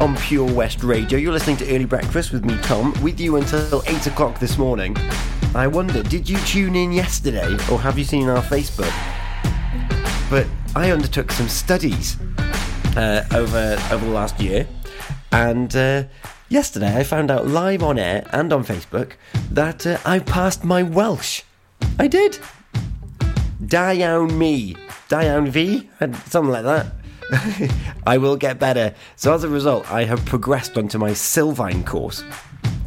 on 0.00 0.16
Pure 0.16 0.50
West 0.54 0.82
Radio. 0.82 1.18
You're 1.18 1.34
listening 1.34 1.58
to 1.58 1.74
Early 1.74 1.84
Breakfast 1.84 2.32
with 2.32 2.46
me, 2.46 2.56
Tom, 2.62 2.94
with 3.02 3.20
you 3.20 3.36
until 3.36 3.82
8 3.86 4.06
o'clock 4.06 4.38
this 4.38 4.56
morning. 4.56 4.96
I 5.56 5.66
wonder, 5.66 6.02
did 6.02 6.28
you 6.28 6.36
tune 6.40 6.76
in 6.76 6.92
yesterday 6.92 7.50
or 7.72 7.80
have 7.80 7.96
you 7.96 8.04
seen 8.04 8.28
our 8.28 8.42
Facebook? 8.42 8.92
But 10.28 10.46
I 10.76 10.90
undertook 10.90 11.32
some 11.32 11.48
studies 11.48 12.18
uh, 12.94 13.24
over, 13.34 13.78
over 13.90 14.04
the 14.04 14.12
last 14.12 14.38
year, 14.38 14.66
and 15.32 15.74
uh, 15.74 16.04
yesterday 16.50 16.98
I 16.98 17.04
found 17.04 17.30
out 17.30 17.46
live 17.46 17.82
on 17.82 17.98
air 17.98 18.28
and 18.34 18.52
on 18.52 18.64
Facebook 18.64 19.12
that 19.50 19.86
uh, 19.86 19.96
I 20.04 20.18
passed 20.18 20.62
my 20.62 20.82
Welsh. 20.82 21.40
I 21.98 22.06
did. 22.06 22.38
Diawn 23.64 24.36
me. 24.36 24.76
Diawn 25.08 25.48
V? 25.48 25.88
Something 26.26 26.52
like 26.52 26.64
that. 26.64 26.92
I 28.06 28.18
will 28.18 28.36
get 28.36 28.58
better. 28.58 28.94
So 29.16 29.32
as 29.32 29.42
a 29.42 29.48
result, 29.48 29.90
I 29.90 30.04
have 30.04 30.24
progressed 30.26 30.76
onto 30.76 30.98
my 30.98 31.12
Sylfaen 31.12 31.84
course, 31.86 32.22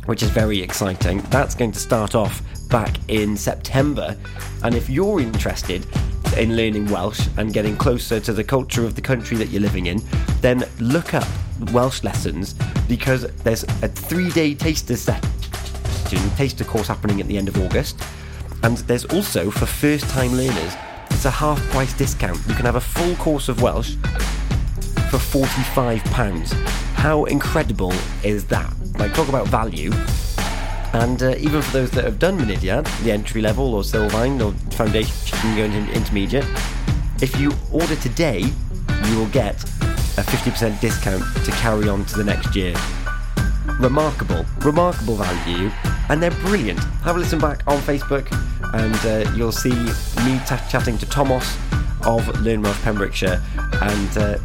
which 0.10 0.24
is 0.24 0.32
very 0.32 0.60
exciting. 0.60 1.22
That's 1.30 1.54
going 1.54 1.72
to 1.72 1.80
start 1.80 2.16
off 2.16 2.42
back 2.68 2.98
in 3.10 3.38
September. 3.38 4.18
And 4.64 4.74
if 4.74 4.90
you're 4.90 5.20
interested 5.20 5.86
in 6.36 6.56
learning 6.56 6.90
Welsh 6.90 7.28
and 7.38 7.54
getting 7.54 7.78
closer 7.78 8.20
to 8.20 8.34
the 8.34 8.44
culture 8.44 8.84
of 8.84 8.96
the 8.96 9.02
country 9.02 9.38
that 9.38 9.50
you're 9.50 9.62
living 9.62 9.86
in, 9.86 10.02
then 10.42 10.68
look 10.80 11.14
up 11.14 11.28
Welsh 11.74 12.04
lessons 12.04 12.56
because 12.88 13.32
there's 13.44 13.62
a 13.84 13.88
three-day 13.88 14.56
taster 14.56 14.96
session, 14.96 15.22
taster 16.36 16.64
course 16.64 16.88
happening 16.88 17.22
at 17.22 17.28
the 17.28 17.38
end 17.38 17.48
of 17.48 17.56
August. 17.62 18.02
And 18.64 18.78
there's 18.80 19.06
also, 19.06 19.52
for 19.52 19.68
first-time 19.68 20.32
learners, 20.32 20.74
it's 21.12 21.26
a 21.26 21.32
half-price 21.32 21.94
discount. 21.94 22.40
You 22.48 22.56
can 22.56 22.66
have 22.66 22.78
a 22.78 22.82
full 22.82 23.16
course 23.18 23.48
of 23.48 23.62
Welsh 23.62 23.94
for 25.12 25.18
£45. 25.18 26.89
How 27.00 27.24
incredible 27.24 27.94
is 28.26 28.44
that? 28.48 28.74
Like, 28.98 29.14
talk 29.14 29.30
about 29.30 29.48
value. 29.48 29.90
And 30.92 31.24
uh, 31.24 31.36
even 31.38 31.62
for 31.62 31.72
those 31.72 31.92
that 31.92 32.04
have 32.04 32.20
done 32.20 32.38
Mynediad, 32.38 32.86
the 33.06 33.14
entry 33.14 33.42
level 33.42 33.74
or 33.74 33.84
Sylfaen 33.84 34.44
or 34.46 34.52
Foundation 34.76 35.56
going 35.56 35.72
into 35.72 35.94
intermediate, 35.94 36.46
if 37.22 37.40
you 37.40 37.54
order 37.72 37.96
today, 37.96 38.40
you 38.42 39.18
will 39.18 39.30
get 39.30 39.64
a 39.64 40.24
50% 40.24 40.82
discount 40.82 41.24
to 41.46 41.52
carry 41.52 41.88
on 41.88 42.04
to 42.04 42.18
the 42.18 42.24
next 42.26 42.54
year. 42.54 42.76
Remarkable, 43.80 44.46
remarkable 44.60 45.16
value, 45.16 45.72
and 46.10 46.22
they're 46.22 46.32
brilliant. 46.32 46.80
Have 47.06 47.16
a 47.16 47.20
listen 47.20 47.40
back 47.40 47.66
on 47.66 47.78
Facebook, 47.78 48.28
and 48.74 49.26
uh, 49.26 49.32
you'll 49.38 49.54
see 49.54 49.72
me 49.72 50.38
t- 50.46 50.56
chatting 50.70 50.98
to 50.98 51.06
Thomas 51.06 51.58
of 52.06 52.28
Learn 52.42 52.62
Pembrokeshire, 52.62 53.42
and 53.56 54.18
uh, 54.18 54.38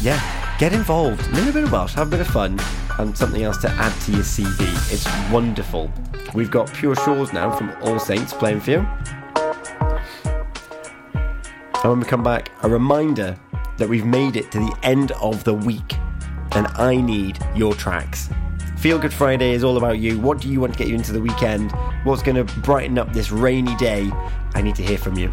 yeah, 0.00 0.47
get 0.58 0.72
involved, 0.72 1.24
learn 1.28 1.48
a 1.48 1.52
bit 1.52 1.64
of 1.64 1.72
Welsh, 1.72 1.94
have 1.94 2.08
a 2.08 2.10
bit 2.10 2.20
of 2.20 2.26
fun, 2.26 2.58
and 2.98 3.16
something 3.16 3.44
else 3.44 3.58
to 3.58 3.70
add 3.70 3.98
to 4.02 4.12
your 4.12 4.22
CV. 4.22 4.58
It's 4.92 5.06
wonderful. 5.30 5.90
we've 6.34 6.50
got 6.50 6.72
Pure 6.74 6.96
Shores 6.96 7.32
now 7.32 7.50
from 7.56 7.74
All 7.82 8.00
Saints 8.00 8.32
playing 8.32 8.60
for 8.60 8.72
you. 8.72 8.86
And 11.74 11.90
when 11.90 12.00
we 12.00 12.06
come 12.06 12.24
back, 12.24 12.50
a 12.64 12.68
reminder 12.68 13.38
that 13.76 13.88
we've 13.88 14.04
made 14.04 14.34
it 14.34 14.50
to 14.50 14.58
the 14.58 14.76
end 14.82 15.12
of 15.12 15.44
the 15.44 15.54
week 15.54 15.94
and 16.52 16.66
I 16.74 16.96
need 16.96 17.38
your 17.54 17.72
tracks. 17.74 18.28
Feel 18.78 18.98
Good 18.98 19.12
Friday 19.12 19.52
is 19.52 19.62
all 19.62 19.76
about 19.76 20.00
you. 20.00 20.18
What 20.18 20.40
do 20.40 20.48
you 20.48 20.60
want 20.60 20.72
to 20.72 20.78
get 20.78 20.88
you 20.88 20.94
into 20.94 21.12
the 21.12 21.20
weekend? 21.20 21.70
What's 22.02 22.22
going 22.22 22.44
to 22.44 22.60
brighten 22.60 22.98
up 22.98 23.12
this 23.12 23.30
rainy 23.30 23.76
day? 23.76 24.10
I 24.54 24.62
need 24.62 24.74
to 24.76 24.82
hear 24.82 24.98
from 24.98 25.16
you. 25.16 25.32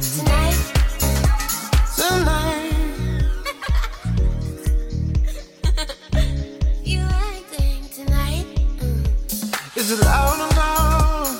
It 9.91 9.99
loud 10.05 10.39
or 10.39 10.47
loud? 10.55 11.35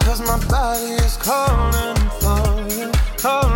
Cause 0.00 0.20
my 0.20 0.36
body 0.48 0.94
is 0.94 1.16
calling 1.16 1.96
for 2.18 2.74
you. 2.74 2.90
Calling 3.18 3.55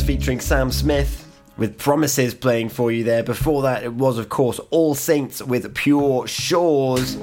Featuring 0.00 0.40
Sam 0.40 0.70
Smith 0.70 1.28
with 1.58 1.78
Promises 1.78 2.32
playing 2.32 2.70
for 2.70 2.90
you 2.90 3.04
there. 3.04 3.22
Before 3.22 3.60
that, 3.62 3.82
it 3.82 3.92
was, 3.92 4.16
of 4.16 4.30
course, 4.30 4.58
All 4.70 4.94
Saints 4.94 5.42
with 5.42 5.74
Pure 5.74 6.28
Shores. 6.28 7.16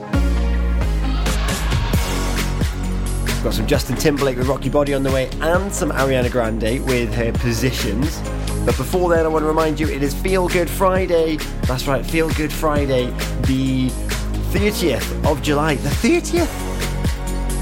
Got 3.43 3.53
some 3.53 3.65
Justin 3.65 3.95
Timberlake 3.95 4.37
with 4.37 4.47
Rock 4.47 4.65
Your 4.65 4.73
Body 4.73 4.93
on 4.93 5.01
the 5.01 5.11
way 5.11 5.29
and 5.41 5.73
some 5.73 5.89
Ariana 5.89 6.29
Grande 6.29 6.85
with 6.85 7.11
her 7.15 7.31
Positions. 7.31 8.19
But 8.65 8.77
before 8.77 9.09
then, 9.09 9.25
I 9.25 9.29
want 9.29 9.43
to 9.43 9.47
remind 9.47 9.79
you 9.79 9.87
it 9.87 10.03
is 10.03 10.13
Feel 10.13 10.47
Good 10.47 10.69
Friday. 10.69 11.37
That's 11.63 11.87
right, 11.87 12.05
Feel 12.05 12.29
Good 12.33 12.53
Friday, 12.53 13.07
the 13.47 13.89
30th 14.51 15.25
of 15.25 15.41
July. 15.41 15.75
The 15.75 15.89
30th? 15.89 16.45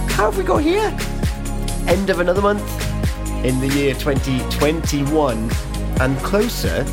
How 0.10 0.32
have 0.32 0.38
we 0.38 0.44
got 0.44 0.64
here? 0.64 0.96
End 1.88 2.10
of 2.10 2.20
another 2.20 2.42
month 2.42 2.87
in 3.46 3.60
the 3.60 3.68
year 3.68 3.94
2021 3.94 5.50
and 6.02 6.18
closer 6.20 6.84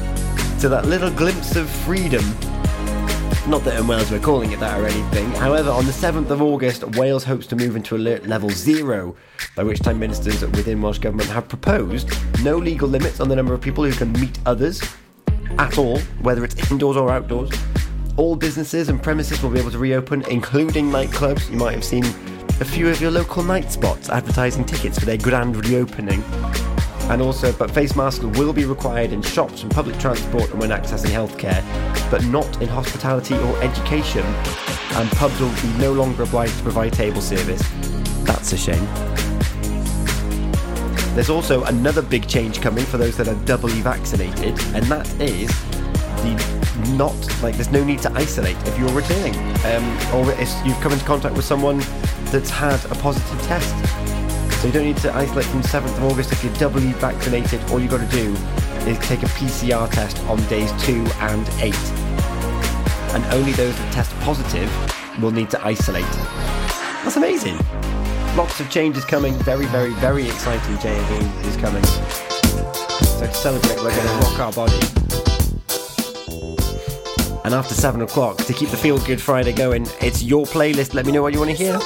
to 0.61 0.69
that 0.69 0.85
little 0.87 1.11
glimpse 1.11 1.57
of 1.57 1.69
freedom. 1.69 2.25
Not 3.47 3.63
that 3.65 3.79
in 3.79 3.87
Wales 3.87 4.11
we're 4.11 4.21
calling 4.21 4.53
it 4.53 4.61
that 4.61 4.81
or 4.81 4.87
anything. 4.87 5.31
However, 5.33 5.71
on 5.71 5.85
the 5.85 5.93
7th 5.93 6.31
of 6.31 6.41
August, 6.41 6.85
Wales 6.97 7.25
hopes 7.25 7.47
to 7.49 7.57
move 7.57 7.77
into 7.77 7.97
alert 7.97 8.27
level 8.27 8.49
zero, 8.51 9.17
by 9.57 9.63
which 9.63 9.81
time 9.81 9.99
ministers 9.99 10.41
within 10.41 10.81
Welsh 10.81 10.99
Government 10.99 11.29
have 11.31 11.49
proposed 11.49 12.11
no 12.43 12.57
legal 12.57 12.89
limits 12.89 13.21
on 13.21 13.29
the 13.29 13.37
number 13.37 13.53
of 13.53 13.61
people 13.61 13.85
who 13.85 13.93
can 13.93 14.13
meet 14.13 14.39
others 14.47 14.83
at 15.59 15.77
all, 15.79 15.99
whether 16.23 16.45
it's 16.45 16.71
indoors 16.71 16.97
or 16.97 17.11
outdoors. 17.11 17.51
All 18.17 18.37
businesses 18.37 18.89
and 18.89 19.03
premises 19.03 19.43
will 19.43 19.51
be 19.51 19.59
able 19.59 19.73
to 19.73 19.79
reopen, 19.79 20.23
including 20.31 20.91
nightclubs. 20.91 21.51
You 21.51 21.57
might 21.57 21.75
have 21.75 21.85
seen 21.85 22.05
a 22.61 22.65
few 22.65 22.89
of 22.89 23.01
your 23.01 23.11
local 23.11 23.43
night 23.43 23.73
spots 23.73 24.09
advertising 24.09 24.65
tickets 24.65 24.99
for 24.99 25.07
their 25.07 25.19
grand 25.19 25.57
reopening. 25.67 26.23
And 27.11 27.21
also, 27.21 27.53
but 27.53 27.71
face 27.71 27.97
masks 27.97 28.25
will 28.25 28.53
be 28.53 28.65
required 28.65 29.13
in 29.13 29.23
shops 29.23 29.63
and 29.63 29.71
public 29.71 29.99
transport 29.99 30.51
and 30.51 30.61
when 30.61 30.71
accessing 30.71 31.11
healthcare, 31.11 31.63
but 32.11 32.25
not 32.27 32.63
in 32.63 32.69
hospitality 32.69 33.35
or 33.35 33.63
education. 33.63 34.25
And 34.93 35.11
pubs 35.13 35.39
will 35.41 35.55
be 35.63 35.79
no 35.79 35.93
longer 35.93 36.23
obliged 36.23 36.57
to 36.59 36.63
provide 36.63 36.93
table 36.93 37.21
service. 37.21 37.63
That's 38.25 38.53
a 38.53 38.57
shame. 38.57 38.85
There's 41.15 41.31
also 41.31 41.65
another 41.65 42.03
big 42.03 42.29
change 42.29 42.61
coming 42.61 42.85
for 42.85 42.99
those 42.99 43.17
that 43.17 43.29
are 43.29 43.45
doubly 43.45 43.81
vaccinated, 43.81 44.59
and 44.75 44.85
that 44.87 45.09
is 45.21 45.49
the 46.23 46.64
not 46.97 47.15
like 47.43 47.55
there's 47.55 47.71
no 47.71 47.85
need 47.85 48.01
to 48.03 48.13
isolate 48.13 48.57
if 48.67 48.79
you're 48.79 48.93
returning, 48.93 49.35
um, 49.67 49.85
or 50.15 50.31
if 50.33 50.51
you've 50.65 50.81
come 50.81 50.93
into 50.93 51.05
contact 51.05 51.35
with 51.35 51.45
someone 51.45 51.79
that's 52.31 52.51
had 52.51 52.85
a 52.87 52.95
positive 52.97 53.41
test. 53.43 53.75
So 54.61 54.69
you 54.69 54.73
don't 54.73 54.85
need 54.85 54.97
to 54.99 55.15
isolate 55.15 55.47
from 55.47 55.63
7th 55.63 55.97
of 55.97 56.05
August 56.05 56.33
if 56.33 56.43
you're 56.43 56.55
doubly 56.55 56.93
vaccinated. 56.93 57.61
All 57.71 57.81
you've 57.81 57.91
got 57.91 58.09
to 58.09 58.17
do 58.17 58.33
is 58.89 58.99
take 59.01 59.23
a 59.23 59.27
PCR 59.27 59.91
test 59.91 60.19
on 60.25 60.43
days 60.49 60.73
2 60.83 61.05
and 61.21 61.49
8. 61.61 61.75
And 63.15 63.25
only 63.27 63.53
those 63.53 63.77
that 63.77 63.93
test 63.93 64.11
positive 64.21 64.71
will 65.23 65.31
need 65.31 65.51
to 65.51 65.65
isolate. 65.65 66.05
That's 67.05 67.17
amazing. 67.17 67.59
Lots 68.37 68.59
of 68.59 68.71
changes 68.71 69.05
coming. 69.05 69.35
Very, 69.35 69.67
very, 69.67 69.93
very 69.95 70.27
exciting 70.27 70.79
change 70.79 71.47
is 71.47 71.57
coming. 71.57 71.85
So 71.85 73.27
to 73.27 73.35
celebrate, 73.35 73.77
we're 73.77 73.95
going 73.95 74.07
to 74.07 74.27
rock 74.27 74.41
our 74.41 74.53
body. 74.53 75.34
And 77.45 77.53
after 77.53 77.75
7 77.75 78.01
o'clock, 78.01 78.39
to 78.39 78.53
keep 78.55 78.71
the 78.71 78.77
Feel 78.77 78.99
Good 79.05 79.21
Friday 79.21 79.53
going, 79.53 79.87
it's 80.01 80.23
your 80.23 80.47
playlist. 80.47 80.95
Let 80.95 81.05
me 81.05 81.13
know 81.13 81.23
what 81.23 81.35
you 81.35 81.39
want 81.39 81.51
to 81.51 81.57
hear. 81.57 81.79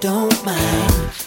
Don't 0.00 0.44
mind. 0.46 1.19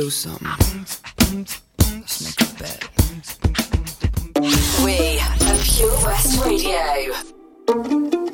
do 0.00 0.08
something. 0.08 0.48
Let's 1.28 2.22
make 2.24 2.40
a 2.40 2.54
bet. 2.58 2.80
We 4.82 5.20
are 5.20 5.36
Pure 5.62 5.98
West 6.06 6.42
Radio. 6.42 8.29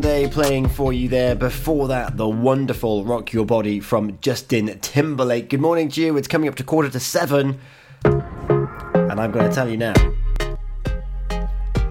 Grande 0.00 0.30
playing 0.30 0.68
for 0.68 0.92
you 0.92 1.08
there. 1.08 1.34
Before 1.34 1.88
that, 1.88 2.18
the 2.18 2.28
wonderful 2.28 3.04
Rock 3.04 3.32
Your 3.32 3.46
Body 3.46 3.80
from 3.80 4.18
Justin 4.20 4.78
Timberlake. 4.80 5.48
Good 5.48 5.60
morning 5.60 5.88
to 5.90 6.02
you. 6.02 6.16
It's 6.18 6.28
coming 6.28 6.48
up 6.50 6.54
to 6.56 6.64
quarter 6.64 6.90
to 6.90 7.00
seven. 7.00 7.58
And 8.04 9.18
I'm 9.18 9.32
going 9.32 9.48
to 9.48 9.54
tell 9.54 9.68
you 9.68 9.78
now 9.78 9.94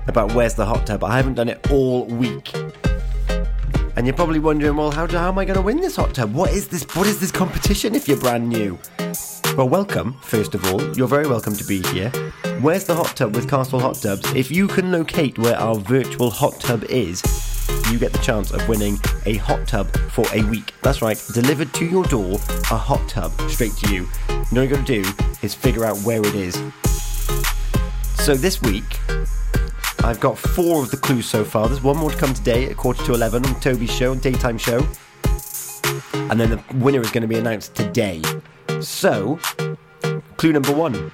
about 0.08 0.34
Where's 0.34 0.54
the 0.54 0.66
Hot 0.66 0.86
Tub. 0.86 1.04
I 1.04 1.18
haven't 1.18 1.34
done 1.34 1.50
it 1.50 1.72
all 1.72 2.06
week. 2.06 2.54
And 3.96 4.06
you're 4.06 4.16
probably 4.16 4.40
wondering, 4.40 4.76
well, 4.76 4.92
how, 4.92 5.08
how 5.08 5.30
am 5.30 5.40
I 5.40 5.46
going 5.46 5.58
to 5.58 5.64
win 5.64 5.82
this 5.82 5.96
hot 5.96 6.14
tub? 6.14 6.34
What 6.34 6.52
is 6.52 6.68
this? 6.68 6.84
What 6.96 7.08
is 7.08 7.20
this 7.20 7.32
competition 7.32 7.96
if 7.96 8.08
you're 8.08 8.20
brand 8.20 8.48
new? 8.48 8.78
Well, 9.58 9.70
welcome, 9.70 10.14
first 10.22 10.54
of 10.54 10.64
all. 10.72 10.96
You're 10.96 11.08
very 11.08 11.28
welcome 11.28 11.56
to 11.56 11.64
be 11.64 11.82
here. 11.88 12.10
Where's 12.62 12.84
the 12.84 12.94
hot 12.94 13.16
tub 13.16 13.36
with 13.36 13.50
Castle 13.50 13.80
Hot 13.80 13.96
Tubs? 13.96 14.32
If 14.34 14.52
you 14.52 14.68
can 14.68 14.92
locate 14.92 15.40
where 15.40 15.58
our 15.58 15.76
virtual 15.76 16.30
hot 16.30 16.60
tub 16.60 16.84
is, 16.84 17.55
you 17.92 18.00
get 18.00 18.12
the 18.12 18.20
chance 18.20 18.52
of 18.52 18.68
winning 18.68 18.98
a 19.26 19.36
hot 19.38 19.68
tub 19.68 19.88
for 20.12 20.26
a 20.34 20.44
week. 20.44 20.74
That's 20.82 21.02
right, 21.02 21.22
delivered 21.34 21.74
to 21.76 21.86
your 21.86 22.04
door, 22.06 22.36
a 22.72 22.78
hot 22.78 23.08
tub 23.08 23.32
straight 23.50 23.74
to 23.78 23.94
you. 23.94 24.08
And 24.30 24.58
all 24.58 24.64
you 24.64 24.70
got 24.70 24.86
to 24.86 25.02
do 25.02 25.10
is 25.42 25.54
figure 25.54 25.86
out 25.86 25.98
where 26.00 26.22
it 26.22 26.36
is. 26.36 26.56
So 28.24 28.36
this 28.36 28.62
week, 28.62 29.00
I've 30.04 30.20
got 30.20 30.38
four 30.38 30.84
of 30.84 30.92
the 30.92 30.98
clues 30.98 31.26
so 31.26 31.44
far. 31.44 31.68
There's 31.68 31.84
one 31.84 31.98
more 31.98 32.12
to 32.12 32.18
come 32.18 32.34
today 32.34 32.66
at 32.70 32.78
quarter 32.78 33.04
to 33.06 33.14
11 33.14 33.46
on 33.46 33.60
Toby's 33.60 33.92
show, 33.92 34.16
daytime 34.16 34.58
show. 34.58 34.88
And 36.14 36.40
then 36.40 36.50
the 36.50 36.64
winner 36.76 37.02
is 37.02 37.12
going 37.12 37.22
to 37.22 37.28
be 37.28 37.38
announced 37.38 37.76
today. 37.76 38.22
So, 38.82 39.40
clue 40.38 40.54
number 40.54 40.74
one 40.74 41.12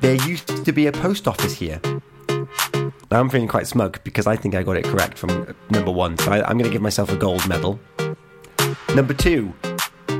there 0.00 0.14
used 0.26 0.64
to 0.64 0.72
be 0.72 0.86
a 0.86 0.92
post 0.92 1.28
office 1.28 1.52
here. 1.52 1.80
I'm 3.12 3.28
feeling 3.28 3.48
quite 3.48 3.66
smug 3.66 4.02
because 4.04 4.28
I 4.28 4.36
think 4.36 4.54
I 4.54 4.62
got 4.62 4.76
it 4.76 4.84
correct 4.84 5.18
from 5.18 5.54
number 5.68 5.90
one, 5.90 6.16
so 6.18 6.30
I, 6.30 6.48
am 6.48 6.58
going 6.58 6.70
to 6.70 6.70
give 6.70 6.80
myself 6.80 7.10
a 7.10 7.16
gold 7.16 7.46
medal. 7.48 7.80
Number 8.94 9.14
two, 9.14 9.52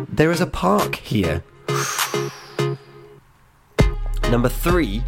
there 0.09 0.32
is 0.32 0.41
a 0.41 0.47
park 0.47 0.97
here. 0.97 1.45
Number 4.28 4.49
three, 4.49 5.05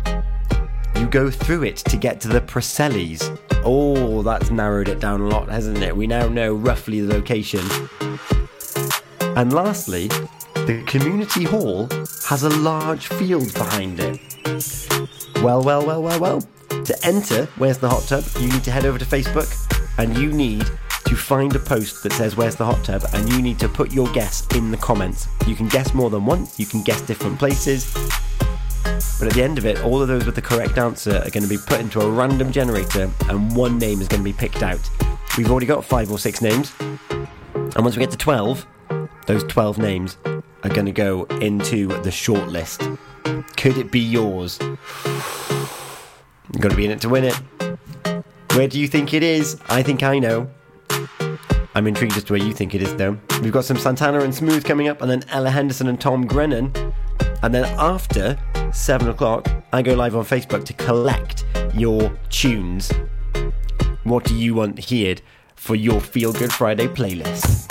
you 0.97 1.07
go 1.09 1.28
through 1.28 1.64
it 1.64 1.76
to 1.78 1.97
get 1.97 2.20
to 2.20 2.28
the 2.28 2.41
Preselis. 2.41 3.37
Oh, 3.64 4.22
that's 4.22 4.51
narrowed 4.51 4.89
it 4.89 5.01
down 5.01 5.20
a 5.20 5.28
lot, 5.28 5.49
hasn't 5.49 5.78
it? 5.78 5.97
We 5.97 6.07
now 6.07 6.28
know 6.28 6.55
roughly 6.55 7.01
the 7.01 7.12
location. 7.12 7.64
And 9.37 9.53
lastly, 9.53 10.07
the 10.55 10.85
community 10.87 11.43
hall 11.43 11.89
has 12.28 12.45
a 12.45 12.51
large 12.51 13.09
field 13.09 13.53
behind 13.55 13.99
it. 13.99 14.20
Well, 15.43 15.62
well, 15.62 15.85
well, 15.85 16.01
well, 16.01 16.20
well. 16.20 16.43
To 16.85 17.07
enter 17.07 17.47
Where's 17.59 17.78
the 17.78 17.89
Hot 17.89 18.03
Tub, 18.03 18.24
you 18.41 18.49
need 18.49 18.64
to 18.64 18.72
head 18.72 18.85
over 18.85 18.99
to 18.99 19.05
Facebook 19.05 19.49
and 19.99 20.16
you 20.18 20.33
need 20.33 20.66
to 21.05 21.14
find 21.14 21.55
a 21.55 21.59
post 21.61 22.03
that 22.03 22.12
says 22.12 22.37
Where's 22.37 22.57
the 22.57 22.64
Hot 22.64 22.83
Tub 22.85 23.05
and 23.12 23.33
you 23.33 23.41
need 23.41 23.61
to 23.61 23.68
put 23.68 23.93
your 23.93 24.11
guess 24.12 24.45
in 24.57 24.72
the 24.72 24.76
comments. 24.76 25.28
You 25.47 25.55
can 25.55 25.68
guess 25.68 25.95
more 25.95 26.11
than 26.11 26.26
once, 26.26 26.59
you 26.59 26.66
can 26.66 26.83
guess 26.83 27.01
different 27.01 27.39
places. 27.39 27.93
But 29.18 29.28
at 29.28 29.35
the 29.35 29.45
end 29.45 29.59
of 29.59 29.66
it, 29.66 29.80
all 29.85 30.03
of 30.03 30.09
those 30.09 30.26
with 30.26 30.35
the 30.35 30.43
correct 30.43 30.76
answer 30.76 31.18
are 31.18 31.30
going 31.30 31.45
to 31.45 31.49
be 31.49 31.59
put 31.59 31.78
into 31.78 32.01
a 32.01 32.11
random 32.11 32.51
generator 32.51 33.09
and 33.28 33.55
one 33.55 33.78
name 33.78 34.01
is 34.01 34.09
going 34.09 34.20
to 34.20 34.24
be 34.24 34.33
picked 34.33 34.64
out. 34.64 34.80
We've 35.39 35.51
already 35.51 35.66
got 35.66 35.85
five 35.85 36.11
or 36.11 36.18
six 36.18 36.43
names. 36.43 36.72
And 36.80 37.76
once 37.76 37.97
we 37.97 38.01
get 38.01 38.11
to 38.11 38.16
12, 38.16 38.66
those 39.26 39.45
12 39.45 39.78
names 39.78 40.18
are 40.24 40.68
going 40.68 40.87
to 40.87 40.93
go 40.93 41.24
into 41.41 41.87
the 41.87 42.11
shortlist. 42.11 42.99
Could 43.57 43.78
it 43.78 43.93
be 43.93 44.01
yours? 44.01 44.59
You've 46.53 46.61
got 46.61 46.70
to 46.70 46.76
be 46.76 46.84
in 46.84 46.90
it 46.90 47.00
to 47.00 47.09
win 47.09 47.24
it. 47.24 47.34
Where 48.55 48.68
do 48.68 48.78
you 48.78 48.86
think 48.86 49.14
it 49.14 49.22
is? 49.22 49.59
I 49.68 49.82
think 49.82 50.03
I 50.03 50.18
know. 50.18 50.50
I'm 51.74 51.86
intrigued 51.86 52.16
as 52.18 52.24
to 52.24 52.34
where 52.34 52.42
you 52.42 52.53
think 52.53 52.74
it 52.74 52.82
is, 52.82 52.94
though. 52.96 53.18
We've 53.40 53.53
got 53.53 53.64
some 53.64 53.78
Santana 53.78 54.20
and 54.20 54.34
Smooth 54.34 54.62
coming 54.62 54.88
up, 54.88 55.00
and 55.00 55.11
then 55.11 55.22
Ella 55.30 55.50
Henderson 55.50 55.88
and 55.88 55.98
Tom 55.98 56.26
Grennan. 56.26 56.70
And 57.42 57.55
then 57.55 57.64
after 57.78 58.38
7 58.72 59.09
o'clock, 59.09 59.48
I 59.72 59.80
go 59.80 59.94
live 59.94 60.14
on 60.14 60.24
Facebook 60.24 60.64
to 60.64 60.74
collect 60.74 61.46
your 61.74 62.12
tunes. 62.28 62.92
What 64.05 64.24
do 64.24 64.34
you 64.34 64.55
want 64.55 64.78
here 64.78 65.16
for 65.57 65.74
your 65.74 66.00
Feel 66.00 66.34
Good 66.34 66.53
Friday 66.53 66.88
playlist? 66.88 67.70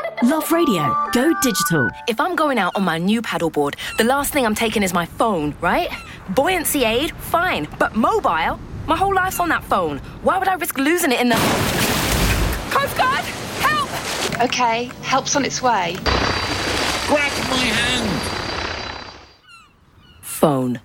Love 0.23 0.51
radio. 0.51 0.95
Go 1.13 1.33
digital. 1.41 1.89
If 2.07 2.19
I'm 2.19 2.35
going 2.35 2.59
out 2.59 2.75
on 2.75 2.83
my 2.83 2.99
new 2.99 3.23
paddleboard, 3.23 3.73
the 3.97 4.03
last 4.03 4.31
thing 4.31 4.45
I'm 4.45 4.53
taking 4.53 4.83
is 4.83 4.93
my 4.93 5.07
phone, 5.07 5.55
right? 5.61 5.89
Buoyancy 6.35 6.85
aid, 6.85 7.11
fine. 7.17 7.67
But 7.79 7.95
mobile? 7.95 8.59
My 8.85 8.95
whole 8.95 9.15
life's 9.15 9.39
on 9.39 9.49
that 9.49 9.63
phone. 9.63 9.97
Why 10.21 10.37
would 10.37 10.47
I 10.47 10.53
risk 10.53 10.77
losing 10.77 11.11
it 11.11 11.19
in 11.19 11.29
the. 11.29 11.35
Coast 12.69 12.95
Guard! 12.95 13.25
Help! 13.65 14.43
Okay, 14.43 14.91
help's 15.01 15.35
on 15.35 15.43
its 15.43 15.59
way. 15.59 15.95
Grab 17.07 17.31
my 17.49 17.57
hand! 17.57 18.21
Phone. 20.21 20.79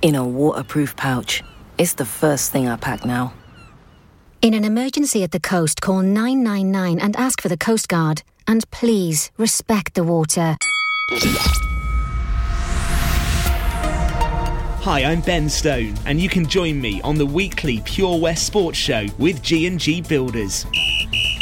In 0.00 0.14
a 0.14 0.26
waterproof 0.26 0.96
pouch. 0.96 1.42
It's 1.76 1.92
the 1.92 2.06
first 2.06 2.52
thing 2.52 2.66
I 2.68 2.76
pack 2.76 3.04
now. 3.04 3.34
In 4.40 4.54
an 4.54 4.64
emergency 4.64 5.22
at 5.24 5.32
the 5.32 5.40
coast, 5.40 5.82
call 5.82 6.00
999 6.00 6.98
and 7.00 7.14
ask 7.16 7.42
for 7.42 7.50
the 7.50 7.58
Coast 7.58 7.88
Guard. 7.88 8.22
And 8.48 8.68
please 8.70 9.30
respect 9.36 9.92
the 9.94 10.02
water. 10.02 10.56
Hi, 14.80 15.04
I'm 15.04 15.20
Ben 15.20 15.50
Stone, 15.50 15.96
and 16.06 16.18
you 16.18 16.30
can 16.30 16.46
join 16.46 16.80
me 16.80 17.02
on 17.02 17.16
the 17.16 17.26
weekly 17.26 17.82
Pure 17.84 18.20
West 18.20 18.46
Sports 18.46 18.78
Show 18.78 19.06
with 19.18 19.42
G&G 19.42 20.00
Builders. 20.00 20.64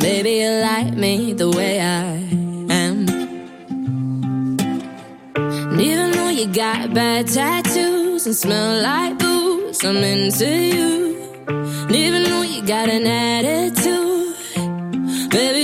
Maybe 0.00 0.32
you 0.42 0.50
like 0.50 0.94
me 0.94 1.32
the 1.32 1.50
way 1.50 1.80
I 1.80 2.16
am. 2.70 3.08
And 5.36 5.80
even 5.80 6.10
though 6.10 6.30
you 6.30 6.46
got 6.46 6.92
bad 6.92 7.28
tattoos 7.28 8.26
and 8.26 8.34
smell 8.34 8.82
like 8.82 9.18
booze, 9.18 9.84
I'm 9.84 9.96
into 9.96 10.48
you. 10.48 11.44
And 11.46 11.94
even 11.94 12.24
though 12.24 12.42
you 12.42 12.62
got 12.66 12.88
an 12.88 13.06
attitude. 13.06 14.34
Baby, 15.30 15.63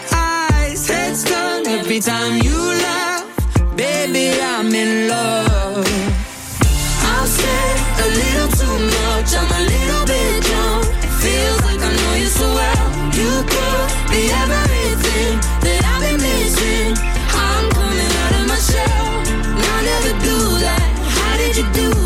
Heads 0.91 1.23
turn 1.23 1.65
every 1.67 1.99
time 1.99 2.41
you 2.43 2.57
laugh. 2.85 3.25
Baby, 3.75 4.25
I'm 4.41 4.73
in 4.73 5.07
love. 5.07 5.87
I've 7.13 7.29
said 7.39 7.75
a 8.05 8.07
little 8.21 8.49
too 8.59 8.77
much, 8.95 9.29
I'm 9.39 9.51
a 9.59 9.61
little 9.73 10.05
bit 10.11 10.43
drunk. 10.47 10.85
Feels 11.23 11.61
like 11.67 11.81
I 11.89 11.91
know 11.99 12.13
you 12.21 12.29
so 12.39 12.47
well. 12.59 12.87
You 13.19 13.31
could 13.51 13.87
be 14.11 14.21
everything 14.43 15.33
that 15.65 15.81
I've 15.91 16.01
been 16.05 16.19
missing. 16.27 16.91
I'm 17.47 17.65
coming 17.77 18.13
out 18.23 18.33
of 18.39 18.45
my 18.51 18.59
shell. 18.69 19.07
and 19.55 19.65
I 19.75 19.79
never 19.91 20.13
do 20.27 20.37
that. 20.65 20.87
How 21.15 21.37
did 21.37 21.55
you 21.57 21.65
do 21.79 22.00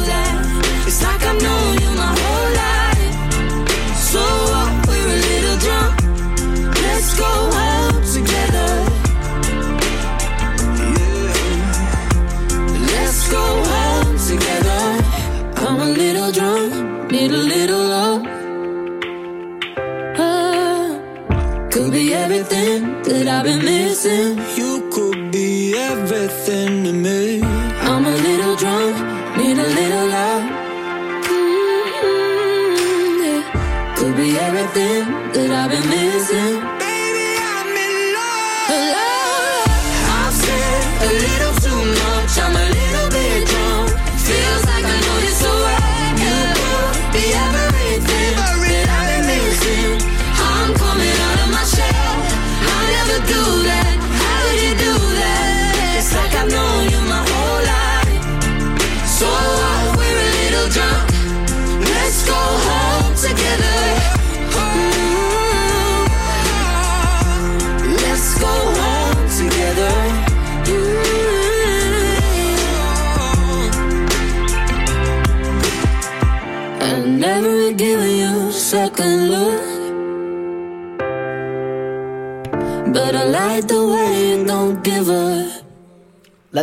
little 17.16 17.55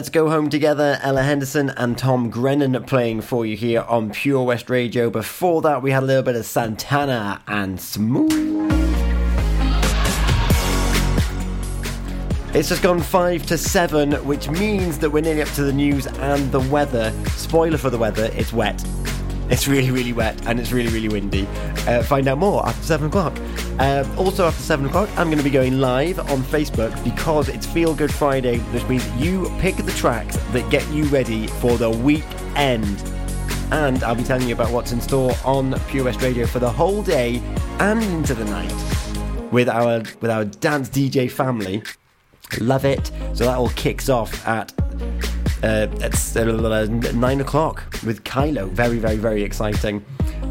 Let's 0.03 0.11
go 0.11 0.29
home 0.29 0.51
together. 0.51 0.99
Ella 1.01 1.23
Henderson 1.23 1.71
and 1.77 1.97
Tom 1.97 2.29
Grennan 2.29 2.83
playing 2.83 3.21
for 3.21 3.47
you 3.47 3.57
here 3.57 3.83
on 3.83 4.11
Pure 4.11 4.43
West 4.43 4.69
Radio. 4.69 5.11
Before 5.11 5.63
that, 5.63 5.81
we 5.81 5.93
had 5.93 6.03
a 6.03 6.07
little 6.07 6.25
bit 6.25 6.35
of 6.35 6.45
Santana 6.45 7.41
and 7.47 7.81
Smooth. 7.81 8.33
It's 12.53 12.69
just 12.69 12.83
gone 12.83 13.01
five 13.01 13.47
to 13.47 13.57
seven, 13.57 14.15
which 14.27 14.51
means 14.51 14.99
that 14.99 15.09
we're 15.09 15.23
nearly 15.23 15.43
up 15.43 15.51
to 15.51 15.63
the 15.63 15.73
news 15.73 16.09
and 16.09 16.51
the 16.51 16.59
weather. 16.63 17.13
Spoiler 17.37 17.79
for 17.79 17.91
the 17.91 17.99
weather, 17.99 18.29
it's 18.33 18.53
wet. 18.53 18.85
It's 19.51 19.69
really, 19.69 19.91
really 19.91 20.13
wet 20.13 20.47
and 20.47 20.59
it's 20.59 20.73
really, 20.73 20.91
really 20.91 21.09
windy. 21.09 21.47
Uh, 21.87 22.03
find 22.03 22.29
out 22.29 22.39
more 22.39 22.67
after 22.67 22.83
seven 22.83 23.09
o'clock. 23.09 23.37
Uh, 23.79 24.05
also, 24.17 24.47
after 24.47 24.63
seven 24.63 24.87
o'clock, 24.87 25.09
I'm 25.17 25.27
going 25.27 25.39
to 25.39 25.45
be 25.45 25.51
going 25.51 25.81
live 25.81 26.19
on 26.19 26.43
Facebook 26.43 26.93
because 27.05 27.49
it's 27.49 27.67
Feel 27.67 27.95
Good 27.95 28.13
Friday, 28.13 28.59
which 28.59 28.87
means 28.89 29.07
you 29.17 29.51
pick 29.59 29.77
the 29.77 29.93
tracks 29.93 30.37
that 30.53 30.69
get 30.71 30.89
you 30.91 31.05
ready 31.05 31.47
for 31.47 31.77
the 31.77 31.91
weekend. 31.91 33.03
And 33.71 34.03
I'll 34.05 34.15
be 34.15 34.23
telling 34.23 34.49
you 34.49 34.55
about 34.55 34.71
what's 34.71 34.93
in 34.93 35.01
store 35.01 35.33
on 35.45 35.79
Pure 35.89 36.05
West 36.05 36.23
Radio 36.23 36.47
for 36.47 36.59
the 36.59 36.71
whole 36.71 37.03
day 37.03 37.43
and 37.79 38.03
into 38.03 38.35
the 38.35 38.45
night 38.45 38.73
with 39.53 39.69
our 39.69 40.03
with 40.21 40.31
our 40.31 40.45
dance 40.45 40.89
DJ 40.89 41.31
family. 41.31 41.83
Love 42.61 42.85
it. 42.85 43.11
So 43.35 43.45
that 43.45 43.57
all 43.57 43.71
kicks 43.71 44.09
off 44.09 44.47
at 44.47 44.73
uh, 45.63 45.87
it's 46.01 46.37
uh, 46.37 46.87
nine 47.15 47.41
o'clock 47.41 47.85
with 48.05 48.25
Kylo. 48.25 48.69
Very, 48.71 48.99
very, 48.99 49.17
very 49.17 49.43
exciting. 49.43 50.05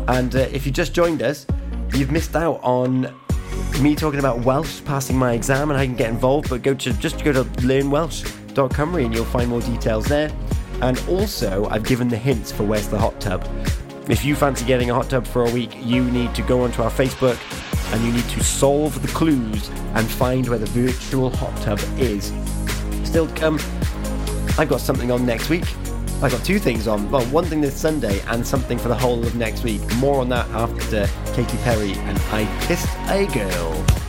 And 0.07 0.35
uh, 0.35 0.39
if 0.51 0.65
you 0.65 0.71
just 0.71 0.93
joined 0.93 1.21
us, 1.21 1.45
you've 1.93 2.11
missed 2.11 2.35
out 2.35 2.59
on 2.63 3.13
me 3.81 3.95
talking 3.95 4.19
about 4.19 4.39
Welsh, 4.45 4.81
passing 4.85 5.17
my 5.17 5.33
exam, 5.33 5.69
and 5.69 5.79
you 5.79 5.87
can 5.87 5.95
get 5.95 6.09
involved. 6.09 6.49
But 6.49 6.61
go 6.61 6.73
to 6.73 6.93
just 6.93 7.23
go 7.23 7.33
to 7.33 7.43
learnwelsh.cymru 7.43 9.05
and 9.05 9.13
you'll 9.13 9.25
find 9.25 9.49
more 9.49 9.61
details 9.61 10.05
there. 10.05 10.31
And 10.81 10.97
also, 11.07 11.67
I've 11.69 11.83
given 11.83 12.07
the 12.07 12.17
hints 12.17 12.51
for 12.51 12.63
where's 12.63 12.87
the 12.87 12.97
hot 12.97 13.19
tub. 13.19 13.47
If 14.09 14.25
you 14.25 14.35
fancy 14.35 14.65
getting 14.65 14.89
a 14.89 14.95
hot 14.95 15.09
tub 15.09 15.27
for 15.27 15.45
a 15.45 15.51
week, 15.51 15.75
you 15.79 16.03
need 16.05 16.33
to 16.35 16.41
go 16.41 16.61
onto 16.61 16.81
our 16.81 16.89
Facebook 16.89 17.37
and 17.93 18.03
you 18.03 18.11
need 18.11 18.27
to 18.29 18.43
solve 18.43 18.99
the 19.01 19.07
clues 19.09 19.69
and 19.93 20.09
find 20.09 20.47
where 20.47 20.57
the 20.57 20.65
virtual 20.67 21.29
hot 21.29 21.55
tub 21.61 21.79
is. 21.97 22.33
Still 23.03 23.27
to 23.27 23.33
come, 23.35 23.59
I've 24.57 24.69
got 24.69 24.81
something 24.81 25.11
on 25.11 25.25
next 25.25 25.49
week. 25.49 25.63
I've 26.21 26.31
got 26.31 26.43
two 26.45 26.59
things 26.59 26.87
on. 26.87 27.09
Well, 27.09 27.25
one 27.27 27.45
thing 27.45 27.61
this 27.61 27.75
Sunday 27.75 28.21
and 28.27 28.45
something 28.45 28.77
for 28.77 28.89
the 28.89 28.95
whole 28.95 29.25
of 29.25 29.35
next 29.35 29.63
week. 29.63 29.81
More 29.95 30.21
on 30.21 30.29
that 30.29 30.47
after 30.49 31.07
Katy 31.33 31.57
Perry 31.59 31.93
and 31.93 32.17
I 32.31 32.45
Kissed 32.67 32.87
a 33.09 33.25
Girl. 33.33 34.00